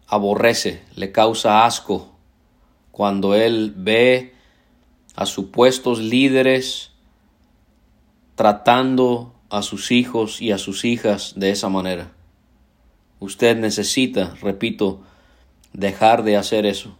aborrece, 0.07 0.83
le 0.95 1.11
causa 1.11 1.65
asco 1.65 2.11
cuando 2.91 3.35
Él 3.35 3.73
ve 3.75 4.33
a 5.15 5.25
supuestos 5.25 5.99
líderes 5.99 6.91
tratando 8.35 9.33
a 9.49 9.63
sus 9.63 9.91
hijos 9.91 10.41
y 10.41 10.51
a 10.51 10.57
sus 10.57 10.85
hijas 10.85 11.33
de 11.35 11.49
esa 11.49 11.69
manera. 11.69 12.11
Usted 13.19 13.57
necesita, 13.57 14.35
repito, 14.41 15.01
dejar 15.73 16.23
de 16.23 16.37
hacer 16.37 16.65
eso 16.65 16.98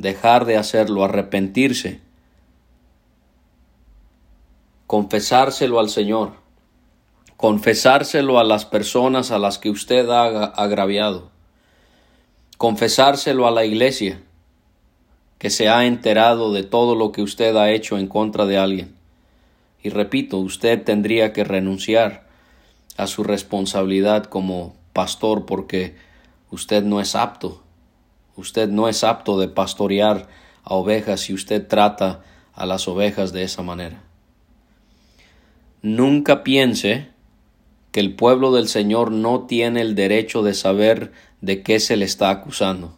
dejar 0.00 0.46
de 0.46 0.56
hacerlo, 0.56 1.04
arrepentirse, 1.04 2.00
confesárselo 4.86 5.78
al 5.78 5.90
Señor, 5.90 6.32
confesárselo 7.36 8.38
a 8.38 8.44
las 8.44 8.64
personas 8.64 9.30
a 9.30 9.38
las 9.38 9.58
que 9.58 9.68
usted 9.68 10.08
ha 10.08 10.44
agraviado, 10.46 11.30
confesárselo 12.56 13.46
a 13.46 13.50
la 13.50 13.66
iglesia 13.66 14.22
que 15.38 15.50
se 15.50 15.68
ha 15.68 15.84
enterado 15.84 16.52
de 16.54 16.62
todo 16.62 16.94
lo 16.94 17.12
que 17.12 17.20
usted 17.20 17.54
ha 17.56 17.70
hecho 17.70 17.98
en 17.98 18.06
contra 18.06 18.46
de 18.46 18.56
alguien. 18.56 18.94
Y 19.82 19.90
repito, 19.90 20.38
usted 20.38 20.82
tendría 20.82 21.34
que 21.34 21.44
renunciar 21.44 22.26
a 22.96 23.06
su 23.06 23.22
responsabilidad 23.22 24.24
como 24.24 24.74
pastor 24.94 25.44
porque 25.44 25.94
usted 26.50 26.82
no 26.82 27.00
es 27.02 27.14
apto 27.14 27.62
Usted 28.40 28.70
no 28.70 28.88
es 28.88 29.04
apto 29.04 29.38
de 29.38 29.48
pastorear 29.48 30.26
a 30.64 30.74
ovejas 30.74 31.20
si 31.20 31.34
usted 31.34 31.68
trata 31.68 32.22
a 32.54 32.64
las 32.64 32.88
ovejas 32.88 33.34
de 33.34 33.42
esa 33.42 33.62
manera. 33.62 34.02
Nunca 35.82 36.42
piense 36.42 37.08
que 37.92 38.00
el 38.00 38.14
pueblo 38.14 38.50
del 38.50 38.66
Señor 38.66 39.12
no 39.12 39.42
tiene 39.42 39.82
el 39.82 39.94
derecho 39.94 40.42
de 40.42 40.54
saber 40.54 41.12
de 41.42 41.62
qué 41.62 41.80
se 41.80 41.98
le 41.98 42.06
está 42.06 42.30
acusando. 42.30 42.96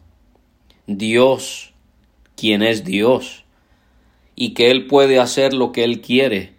Dios, 0.86 1.72
quien 2.36 2.62
es 2.62 2.84
Dios, 2.84 3.44
y 4.36 4.54
que 4.54 4.70
Él 4.70 4.86
puede 4.86 5.18
hacer 5.18 5.54
lo 5.54 5.72
que 5.72 5.82
Él 5.82 6.02
quiere, 6.02 6.54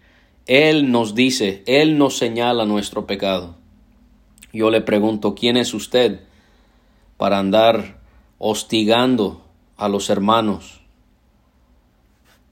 Él 0.46 0.91
nos 0.91 1.15
dice, 1.15 1.63
Él 1.67 1.98
nos 1.98 2.17
señala 2.17 2.65
nuestro 2.65 3.08
pecado. 3.08 3.56
Yo 4.52 4.69
le 4.69 4.82
pregunto, 4.82 5.36
¿quién 5.36 5.56
es 5.56 5.74
usted 5.74 6.19
para 7.15 7.39
andar 7.39 8.03
hostigando 8.46 9.42
a 9.78 9.88
los 9.88 10.10
hermanos, 10.10 10.82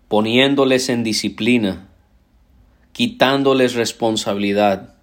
poniéndoles 0.07 0.87
en 0.87 1.03
disciplina, 1.03 1.89
quitándoles 2.93 3.73
responsabilidad, 3.73 4.93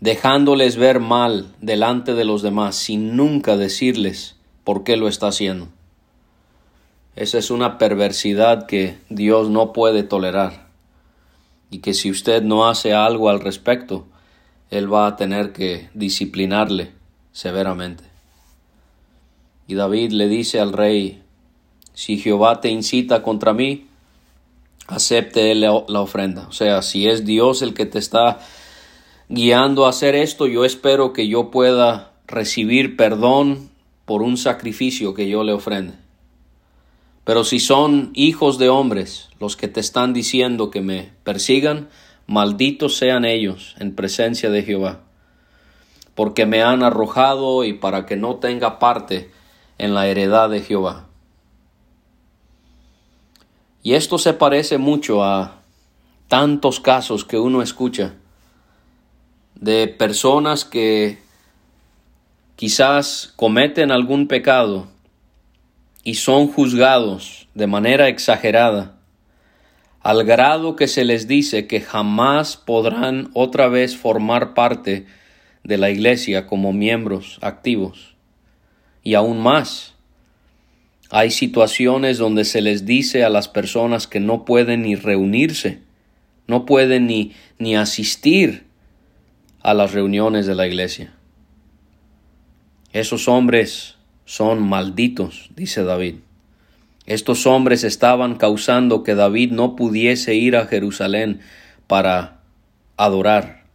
dejándoles 0.00 0.78
ver 0.78 0.98
mal 0.98 1.54
delante 1.60 2.14
de 2.14 2.24
los 2.24 2.40
demás 2.40 2.74
sin 2.74 3.16
nunca 3.16 3.58
decirles 3.58 4.36
por 4.64 4.82
qué 4.82 4.96
lo 4.96 5.08
está 5.08 5.26
haciendo. 5.26 5.68
Esa 7.14 7.36
es 7.36 7.50
una 7.50 7.76
perversidad 7.76 8.64
que 8.64 8.96
Dios 9.10 9.50
no 9.50 9.74
puede 9.74 10.02
tolerar 10.04 10.68
y 11.70 11.80
que 11.80 11.92
si 11.92 12.10
usted 12.10 12.42
no 12.42 12.66
hace 12.66 12.94
algo 12.94 13.28
al 13.28 13.40
respecto, 13.40 14.06
Él 14.70 14.90
va 14.90 15.06
a 15.06 15.16
tener 15.16 15.52
que 15.52 15.90
disciplinarle 15.92 16.92
severamente. 17.32 18.15
Y 19.66 19.74
David 19.74 20.12
le 20.12 20.28
dice 20.28 20.60
al 20.60 20.72
rey, 20.72 21.22
si 21.94 22.18
Jehová 22.18 22.60
te 22.60 22.68
incita 22.68 23.22
contra 23.22 23.52
mí, 23.52 23.86
acepte 24.86 25.50
él 25.50 25.62
la, 25.62 26.00
ofrenda. 26.00 26.46
O 26.48 26.52
sea, 26.52 26.82
si 26.82 27.08
es 27.08 27.24
Dios 27.24 27.62
el 27.62 27.74
que 27.74 27.86
te 27.86 27.98
está 27.98 28.38
guiando 29.28 29.86
a 29.86 29.90
hacer 29.90 30.14
esto, 30.14 30.46
yo 30.46 30.64
espero 30.64 31.12
que 31.12 31.26
yo 31.26 31.50
pueda 31.50 32.12
recibir 32.26 32.96
perdón 32.96 33.70
por 34.04 34.22
un 34.22 34.36
sacrificio 34.36 35.14
que 35.14 35.28
yo 35.28 35.42
le 35.42 35.52
ofrende. 35.52 35.94
Pero 37.24 37.42
si 37.42 37.58
son 37.58 38.10
hijos 38.14 38.58
de 38.58 38.68
hombres 38.68 39.30
los 39.40 39.56
que 39.56 39.66
te 39.66 39.80
están 39.80 40.12
diciendo 40.12 40.70
que 40.70 40.80
me 40.80 41.10
persigan, 41.24 41.88
malditos 42.26 42.96
sean 42.96 43.24
ellos 43.24 43.74
en 43.80 43.96
presencia 43.96 44.48
de 44.50 44.62
Jehová, 44.62 45.00
porque 46.14 46.46
me 46.46 46.62
han 46.62 46.84
arrojado 46.84 47.64
y 47.64 47.72
para 47.72 48.06
que 48.06 48.16
no 48.16 48.36
tenga 48.36 48.78
parte 48.78 49.30
en 49.78 49.94
la 49.94 50.06
heredad 50.06 50.50
de 50.50 50.62
Jehová. 50.62 51.06
Y 53.82 53.94
esto 53.94 54.18
se 54.18 54.32
parece 54.32 54.78
mucho 54.78 55.22
a 55.22 55.60
tantos 56.28 56.80
casos 56.80 57.24
que 57.24 57.38
uno 57.38 57.62
escucha 57.62 58.14
de 59.54 59.86
personas 59.86 60.64
que 60.64 61.18
quizás 62.56 63.32
cometen 63.36 63.92
algún 63.92 64.26
pecado 64.26 64.88
y 66.02 66.14
son 66.14 66.48
juzgados 66.48 67.48
de 67.54 67.66
manera 67.66 68.08
exagerada, 68.08 68.96
al 70.00 70.24
grado 70.24 70.76
que 70.76 70.88
se 70.88 71.04
les 71.04 71.28
dice 71.28 71.66
que 71.66 71.80
jamás 71.80 72.56
podrán 72.56 73.30
otra 73.34 73.68
vez 73.68 73.96
formar 73.96 74.54
parte 74.54 75.06
de 75.64 75.78
la 75.78 75.90
iglesia 75.90 76.46
como 76.46 76.72
miembros 76.72 77.38
activos 77.40 78.15
y 79.06 79.14
aún 79.14 79.38
más. 79.38 79.94
Hay 81.10 81.30
situaciones 81.30 82.18
donde 82.18 82.44
se 82.44 82.60
les 82.60 82.86
dice 82.86 83.22
a 83.22 83.30
las 83.30 83.46
personas 83.46 84.08
que 84.08 84.18
no 84.18 84.44
pueden 84.44 84.82
ni 84.82 84.96
reunirse, 84.96 85.78
no 86.48 86.66
pueden 86.66 87.06
ni, 87.06 87.30
ni 87.60 87.76
asistir 87.76 88.64
a 89.62 89.74
las 89.74 89.92
reuniones 89.92 90.46
de 90.46 90.56
la 90.56 90.66
iglesia. 90.66 91.14
Esos 92.92 93.28
hombres 93.28 93.94
son 94.24 94.60
malditos, 94.60 95.50
dice 95.54 95.84
David. 95.84 96.16
Estos 97.06 97.46
hombres 97.46 97.84
estaban 97.84 98.34
causando 98.34 99.04
que 99.04 99.14
David 99.14 99.52
no 99.52 99.76
pudiese 99.76 100.34
ir 100.34 100.56
a 100.56 100.66
Jerusalén 100.66 101.42
para 101.86 102.40
adorar. 102.96 103.66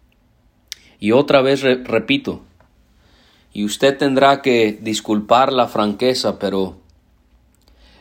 Y 0.99 1.13
otra 1.13 1.41
vez 1.41 1.61
repito, 1.61 2.43
y 3.53 3.65
usted 3.65 3.97
tendrá 3.97 4.41
que 4.41 4.77
disculpar 4.81 5.51
la 5.51 5.67
franqueza, 5.67 6.39
pero 6.39 6.77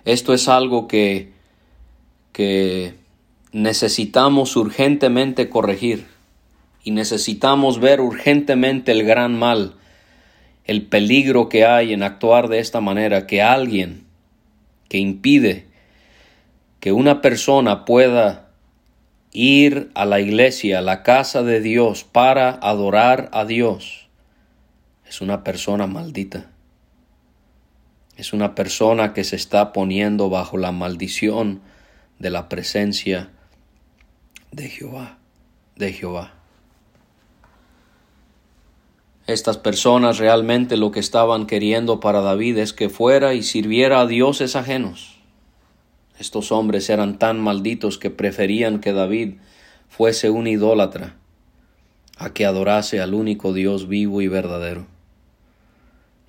esto 0.05 0.33
es 0.33 0.49
algo 0.49 0.87
que, 0.87 1.33
que 2.33 2.95
necesitamos 3.53 4.57
urgentemente 4.57 5.49
corregir. 5.49 6.07
Y 6.83 6.93
necesitamos 6.93 7.79
ver 7.79 8.01
urgentemente 8.01 8.93
el 8.93 9.05
gran 9.05 9.39
mal, 9.39 9.75
el 10.65 10.87
peligro 10.87 11.49
que 11.49 11.67
hay 11.67 11.93
en 11.93 12.03
actuar 12.03 12.49
de 12.49 12.59
esta 12.59 12.81
manera, 12.81 13.27
que 13.27 13.43
alguien 13.43 14.07
que 14.89 14.99
impide 14.99 15.67
que 16.81 16.93
una 16.93 17.21
persona 17.21 17.85
pueda 17.85 18.49
ir 19.33 19.91
a 19.95 20.07
la 20.07 20.21
iglesia, 20.21 20.79
a 20.79 20.83
la 20.83 21.03
casa 21.03 21.43
de 21.43 21.61
Dios, 21.61 22.05
para 22.05 22.51
adorar 22.51 23.29
a 23.33 23.45
Dios, 23.45 24.00
es 25.11 25.21
una 25.21 25.43
persona 25.43 25.89
maldita. 25.89 26.53
Es 28.17 28.33
una 28.33 28.55
persona 28.55 29.13
que 29.13 29.25
se 29.25 29.35
está 29.35 29.73
poniendo 29.73 30.31
bajo 30.31 30.57
la 30.57 30.71
maldición 30.71 31.63
de 32.21 32.31
la 32.31 32.49
presencia 32.49 33.29
de 34.53 34.69
Jehová, 34.69 35.19
de 35.75 35.93
Jehová. 35.93 36.35
Estas 39.27 39.59
personas 39.59 40.19
realmente 40.19 40.77
lo 40.77 40.93
que 40.93 41.01
estaban 41.01 41.47
queriendo 41.47 41.99
para 41.99 42.21
David 42.21 42.59
es 42.59 42.73
que 42.73 42.89
fuera 42.89 43.35
y 43.35 43.43
sirviera 43.43 44.03
a 44.03 44.07
dioses 44.07 44.55
ajenos. 44.55 45.19
Estos 46.21 46.53
hombres 46.53 46.89
eran 46.89 47.19
tan 47.19 47.41
malditos 47.41 47.99
que 47.99 48.11
preferían 48.11 48.79
que 48.79 48.93
David 48.93 49.39
fuese 49.89 50.31
un 50.31 50.47
idólatra 50.47 51.17
a 52.17 52.33
que 52.33 52.47
adorase 52.47 53.01
al 53.01 53.15
único 53.15 53.53
Dios 53.53 53.89
vivo 53.89 54.21
y 54.21 54.29
verdadero 54.29 55.00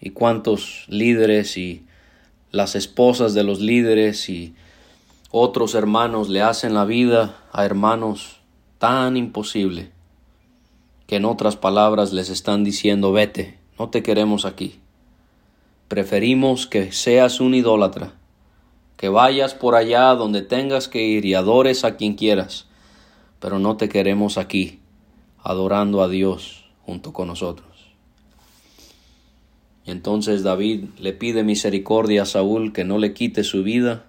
y 0.01 0.09
cuántos 0.09 0.85
líderes 0.87 1.55
y 1.57 1.85
las 2.51 2.75
esposas 2.75 3.33
de 3.33 3.43
los 3.43 3.61
líderes 3.61 4.27
y 4.27 4.55
otros 5.29 5.75
hermanos 5.75 6.27
le 6.27 6.41
hacen 6.41 6.73
la 6.73 6.83
vida 6.83 7.37
a 7.53 7.63
hermanos 7.63 8.41
tan 8.79 9.15
imposible 9.15 9.91
que 11.07 11.17
en 11.17 11.25
otras 11.25 11.55
palabras 11.55 12.11
les 12.13 12.29
están 12.29 12.63
diciendo 12.63 13.11
vete, 13.11 13.57
no 13.77 13.89
te 13.89 14.01
queremos 14.01 14.45
aquí. 14.45 14.79
Preferimos 15.87 16.67
que 16.67 16.91
seas 16.91 17.39
un 17.39 17.53
idólatra, 17.53 18.13
que 18.97 19.09
vayas 19.09 19.53
por 19.53 19.75
allá 19.75 20.15
donde 20.15 20.41
tengas 20.41 20.87
que 20.87 21.03
ir 21.03 21.25
y 21.25 21.33
adores 21.33 21.83
a 21.83 21.97
quien 21.97 22.15
quieras, 22.15 22.67
pero 23.39 23.59
no 23.59 23.75
te 23.75 23.89
queremos 23.89 24.37
aquí, 24.37 24.79
adorando 25.43 26.01
a 26.01 26.07
Dios 26.07 26.65
junto 26.85 27.11
con 27.11 27.27
nosotros. 27.27 27.70
Entonces 29.85 30.43
David 30.43 30.85
le 30.99 31.13
pide 31.13 31.43
misericordia 31.43 32.23
a 32.23 32.25
Saúl 32.25 32.71
que 32.73 32.83
no 32.83 32.97
le 32.97 33.13
quite 33.13 33.43
su 33.43 33.63
vida, 33.63 34.05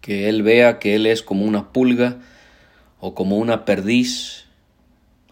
que 0.00 0.28
él 0.28 0.42
vea 0.42 0.78
que 0.78 0.94
él 0.94 1.06
es 1.06 1.22
como 1.22 1.46
una 1.46 1.72
pulga 1.72 2.18
o 3.00 3.14
como 3.14 3.38
una 3.38 3.64
perdiz, 3.64 4.44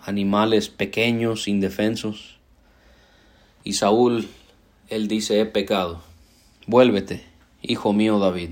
animales 0.01 0.69
pequeños, 0.69 1.47
indefensos. 1.47 2.39
Y 3.65 3.75
Saúl, 3.75 4.29
él 4.89 5.09
dice, 5.09 5.41
he 5.41 5.47
pecado. 5.47 6.03
Vuélvete, 6.67 7.23
hijo 7.61 7.93
mío 7.93 8.19
David, 8.19 8.51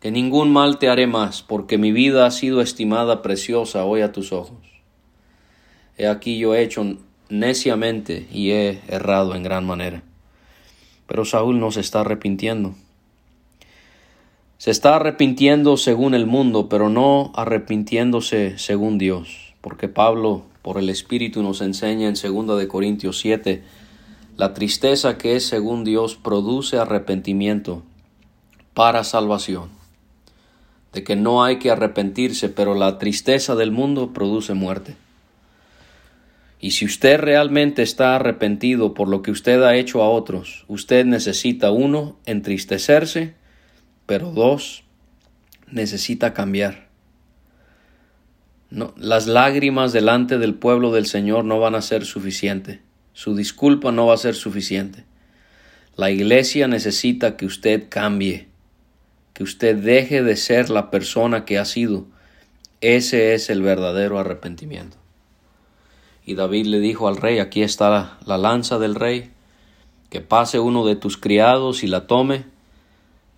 que 0.00 0.10
ningún 0.10 0.52
mal 0.52 0.78
te 0.78 0.88
haré 0.88 1.06
más, 1.06 1.42
porque 1.42 1.78
mi 1.78 1.92
vida 1.92 2.26
ha 2.26 2.30
sido 2.30 2.60
estimada 2.60 3.22
preciosa 3.22 3.84
hoy 3.84 4.02
a 4.02 4.12
tus 4.12 4.32
ojos. 4.32 4.58
He 5.96 6.06
aquí 6.06 6.38
yo 6.38 6.54
he 6.54 6.62
hecho 6.62 6.98
neciamente 7.28 8.26
y 8.32 8.50
he 8.52 8.80
errado 8.88 9.34
en 9.34 9.42
gran 9.42 9.66
manera. 9.66 10.02
Pero 11.06 11.24
Saúl 11.24 11.60
no 11.60 11.70
se 11.70 11.80
está 11.80 12.00
arrepintiendo. 12.00 12.74
Se 14.58 14.70
está 14.70 14.96
arrepintiendo 14.96 15.76
según 15.76 16.14
el 16.14 16.26
mundo, 16.26 16.68
pero 16.68 16.88
no 16.88 17.32
arrepintiéndose 17.34 18.58
según 18.58 18.98
Dios, 18.98 19.54
porque 19.60 19.88
Pablo 19.88 20.44
por 20.62 20.78
el 20.78 20.88
Espíritu 20.88 21.42
nos 21.42 21.60
enseña 21.60 22.08
en 22.08 22.14
2 22.14 22.58
de 22.58 22.68
Corintios 22.68 23.18
7 23.18 23.62
la 24.36 24.52
tristeza 24.52 25.16
que 25.16 25.36
es 25.36 25.46
según 25.46 25.84
Dios 25.84 26.16
produce 26.16 26.78
arrepentimiento 26.78 27.82
para 28.74 29.02
salvación. 29.04 29.70
De 30.92 31.04
que 31.04 31.16
no 31.16 31.42
hay 31.42 31.58
que 31.58 31.70
arrepentirse, 31.70 32.48
pero 32.50 32.74
la 32.74 32.98
tristeza 32.98 33.54
del 33.54 33.70
mundo 33.70 34.12
produce 34.12 34.52
muerte. 34.52 34.96
Y 36.66 36.72
si 36.72 36.84
usted 36.84 37.20
realmente 37.20 37.82
está 37.82 38.16
arrepentido 38.16 38.92
por 38.92 39.06
lo 39.06 39.22
que 39.22 39.30
usted 39.30 39.62
ha 39.62 39.76
hecho 39.76 40.02
a 40.02 40.10
otros, 40.10 40.64
usted 40.66 41.04
necesita 41.06 41.70
uno, 41.70 42.18
entristecerse, 42.26 43.34
pero 44.04 44.32
dos, 44.32 44.82
necesita 45.70 46.34
cambiar. 46.34 46.88
Las 48.96 49.28
lágrimas 49.28 49.92
delante 49.92 50.38
del 50.38 50.56
pueblo 50.56 50.90
del 50.90 51.06
Señor 51.06 51.44
no 51.44 51.60
van 51.60 51.76
a 51.76 51.82
ser 51.82 52.04
suficiente. 52.04 52.80
Su 53.12 53.36
disculpa 53.36 53.92
no 53.92 54.08
va 54.08 54.14
a 54.14 54.16
ser 54.16 54.34
suficiente. 54.34 55.04
La 55.94 56.10
iglesia 56.10 56.66
necesita 56.66 57.36
que 57.36 57.46
usted 57.46 57.84
cambie, 57.88 58.48
que 59.34 59.44
usted 59.44 59.76
deje 59.76 60.24
de 60.24 60.34
ser 60.34 60.70
la 60.70 60.90
persona 60.90 61.44
que 61.44 61.58
ha 61.58 61.64
sido. 61.64 62.08
Ese 62.80 63.34
es 63.34 63.50
el 63.50 63.62
verdadero 63.62 64.18
arrepentimiento. 64.18 65.05
Y 66.26 66.34
David 66.34 66.66
le 66.66 66.80
dijo 66.80 67.06
al 67.06 67.16
rey, 67.16 67.38
aquí 67.38 67.62
está 67.62 67.88
la, 67.88 68.18
la 68.26 68.36
lanza 68.36 68.78
del 68.78 68.96
rey, 68.96 69.30
que 70.10 70.20
pase 70.20 70.58
uno 70.58 70.84
de 70.84 70.96
tus 70.96 71.16
criados 71.16 71.84
y 71.84 71.86
la 71.86 72.08
tome, 72.08 72.44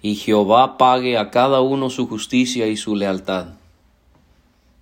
y 0.01 0.15
Jehová 0.15 0.79
pague 0.79 1.19
a 1.19 1.31
cada 1.31 1.61
uno 1.61 1.91
su 1.91 2.09
justicia 2.09 2.67
y 2.67 2.77
su 2.77 2.97
lealtad. 2.97 3.59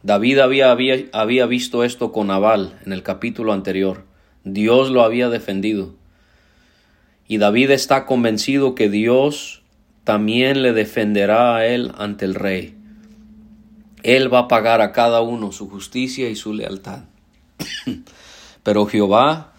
David 0.06 0.38
había, 0.38 0.76
había, 1.12 1.46
visto 1.46 1.82
esto 1.82 2.12
con 2.12 2.28
Nabal 2.28 2.78
en 2.86 2.92
el 2.92 3.02
capítulo 3.02 3.52
anterior. 3.52 4.04
Dios 4.44 4.90
lo 4.90 5.02
había 5.02 5.28
defendido. 5.28 5.94
Y 7.26 7.38
David 7.38 7.72
está 7.72 8.06
convencido 8.06 8.76
que 8.76 8.88
Dios 8.88 9.62
también 10.04 10.62
le 10.62 10.72
defenderá 10.72 11.56
a 11.56 11.66
él 11.66 11.90
ante 11.98 12.24
el 12.24 12.36
rey. 12.36 12.76
Él 14.04 14.32
va 14.32 14.40
a 14.40 14.48
pagar 14.48 14.80
a 14.80 14.92
cada 14.92 15.22
uno 15.22 15.50
su 15.50 15.68
justicia 15.68 16.30
y 16.30 16.36
su 16.36 16.52
lealtad. 16.52 17.06
Pero 18.62 18.86
Jehová 18.86 19.52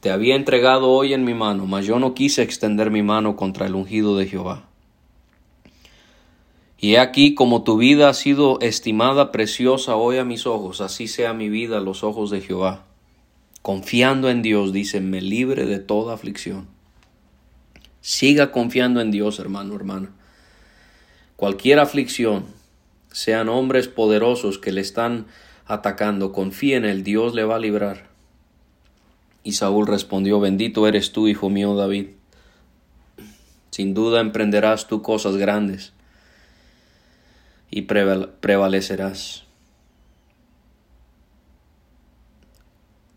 te 0.00 0.10
había 0.10 0.34
entregado 0.34 0.88
hoy 0.90 1.12
en 1.12 1.24
mi 1.24 1.34
mano, 1.34 1.66
mas 1.66 1.86
yo 1.86 1.98
no 1.98 2.14
quise 2.14 2.42
extender 2.42 2.90
mi 2.90 3.02
mano 3.02 3.36
contra 3.36 3.66
el 3.66 3.74
ungido 3.74 4.16
de 4.16 4.26
Jehová. 4.26 4.64
Y 6.78 6.94
he 6.94 6.98
aquí 6.98 7.34
como 7.34 7.62
tu 7.62 7.76
vida 7.76 8.08
ha 8.08 8.14
sido 8.14 8.58
estimada 8.60 9.32
preciosa 9.32 9.96
hoy 9.96 10.16
a 10.16 10.24
mis 10.24 10.46
ojos, 10.46 10.80
así 10.80 11.08
sea 11.08 11.34
mi 11.34 11.50
vida 11.50 11.76
a 11.76 11.82
los 11.82 12.02
ojos 12.02 12.30
de 12.30 12.40
Jehová. 12.40 12.84
Confiando 13.60 14.30
en 14.30 14.40
Dios, 14.40 14.72
dice, 14.72 15.02
me 15.02 15.20
libre 15.20 15.66
de 15.66 15.78
toda 15.78 16.14
aflicción. 16.14 16.66
Siga 18.00 18.50
confiando 18.50 19.02
en 19.02 19.10
Dios, 19.10 19.38
hermano, 19.38 19.76
hermana. 19.76 20.10
Cualquier 21.36 21.78
aflicción, 21.78 22.46
sean 23.12 23.50
hombres 23.50 23.88
poderosos 23.88 24.56
que 24.56 24.72
le 24.72 24.80
están 24.80 25.26
atacando, 25.70 26.32
confíe 26.32 26.76
en 26.76 26.84
el 26.84 27.04
Dios 27.04 27.32
le 27.34 27.44
va 27.44 27.56
a 27.56 27.60
librar. 27.60 28.08
Y 29.44 29.52
Saúl 29.52 29.86
respondió, 29.86 30.40
bendito 30.40 30.86
eres 30.86 31.12
tú, 31.12 31.28
hijo 31.28 31.48
mío 31.48 31.74
David. 31.76 32.08
Sin 33.70 33.94
duda 33.94 34.20
emprenderás 34.20 34.88
tú 34.88 35.00
cosas 35.00 35.36
grandes 35.36 35.92
y 37.70 37.82
prevalecerás. 37.82 39.44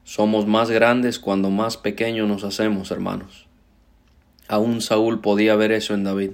Somos 0.04 0.46
más 0.46 0.70
grandes 0.70 1.18
cuando 1.18 1.50
más 1.50 1.78
pequeños 1.78 2.28
nos 2.28 2.44
hacemos, 2.44 2.92
hermanos. 2.92 3.48
Aún 4.48 4.82
Saúl 4.82 5.22
podía 5.22 5.56
ver 5.56 5.72
eso 5.72 5.96
en 5.96 6.04
David. 6.04 6.32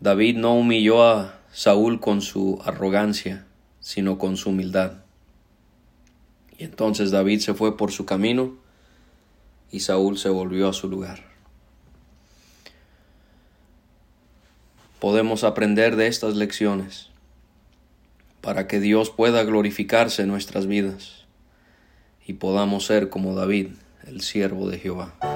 David 0.00 0.36
no 0.36 0.54
humilló 0.54 1.04
a 1.04 1.38
Saúl 1.52 2.00
con 2.00 2.22
su 2.22 2.60
arrogancia, 2.64 3.45
sino 3.86 4.18
con 4.18 4.36
su 4.36 4.50
humildad. 4.50 5.04
Y 6.58 6.64
entonces 6.64 7.12
David 7.12 7.38
se 7.38 7.54
fue 7.54 7.76
por 7.76 7.92
su 7.92 8.04
camino 8.04 8.56
y 9.70 9.80
Saúl 9.80 10.18
se 10.18 10.28
volvió 10.28 10.68
a 10.68 10.72
su 10.72 10.88
lugar. 10.88 11.36
podemos 14.98 15.44
aprender 15.44 15.94
de 15.94 16.08
estas 16.08 16.34
lecciones 16.34 17.10
para 18.40 18.66
que 18.66 18.80
Dios 18.80 19.10
pueda 19.10 19.44
glorificarse 19.44 20.22
en 20.22 20.28
nuestras 20.28 20.66
vidas 20.66 21.26
y 22.26 22.34
podamos 22.34 22.86
ser 22.86 23.08
como 23.08 23.34
David, 23.34 23.68
el 24.04 24.20
siervo 24.20 24.68
de 24.68 24.78
Jehová. 24.78 25.35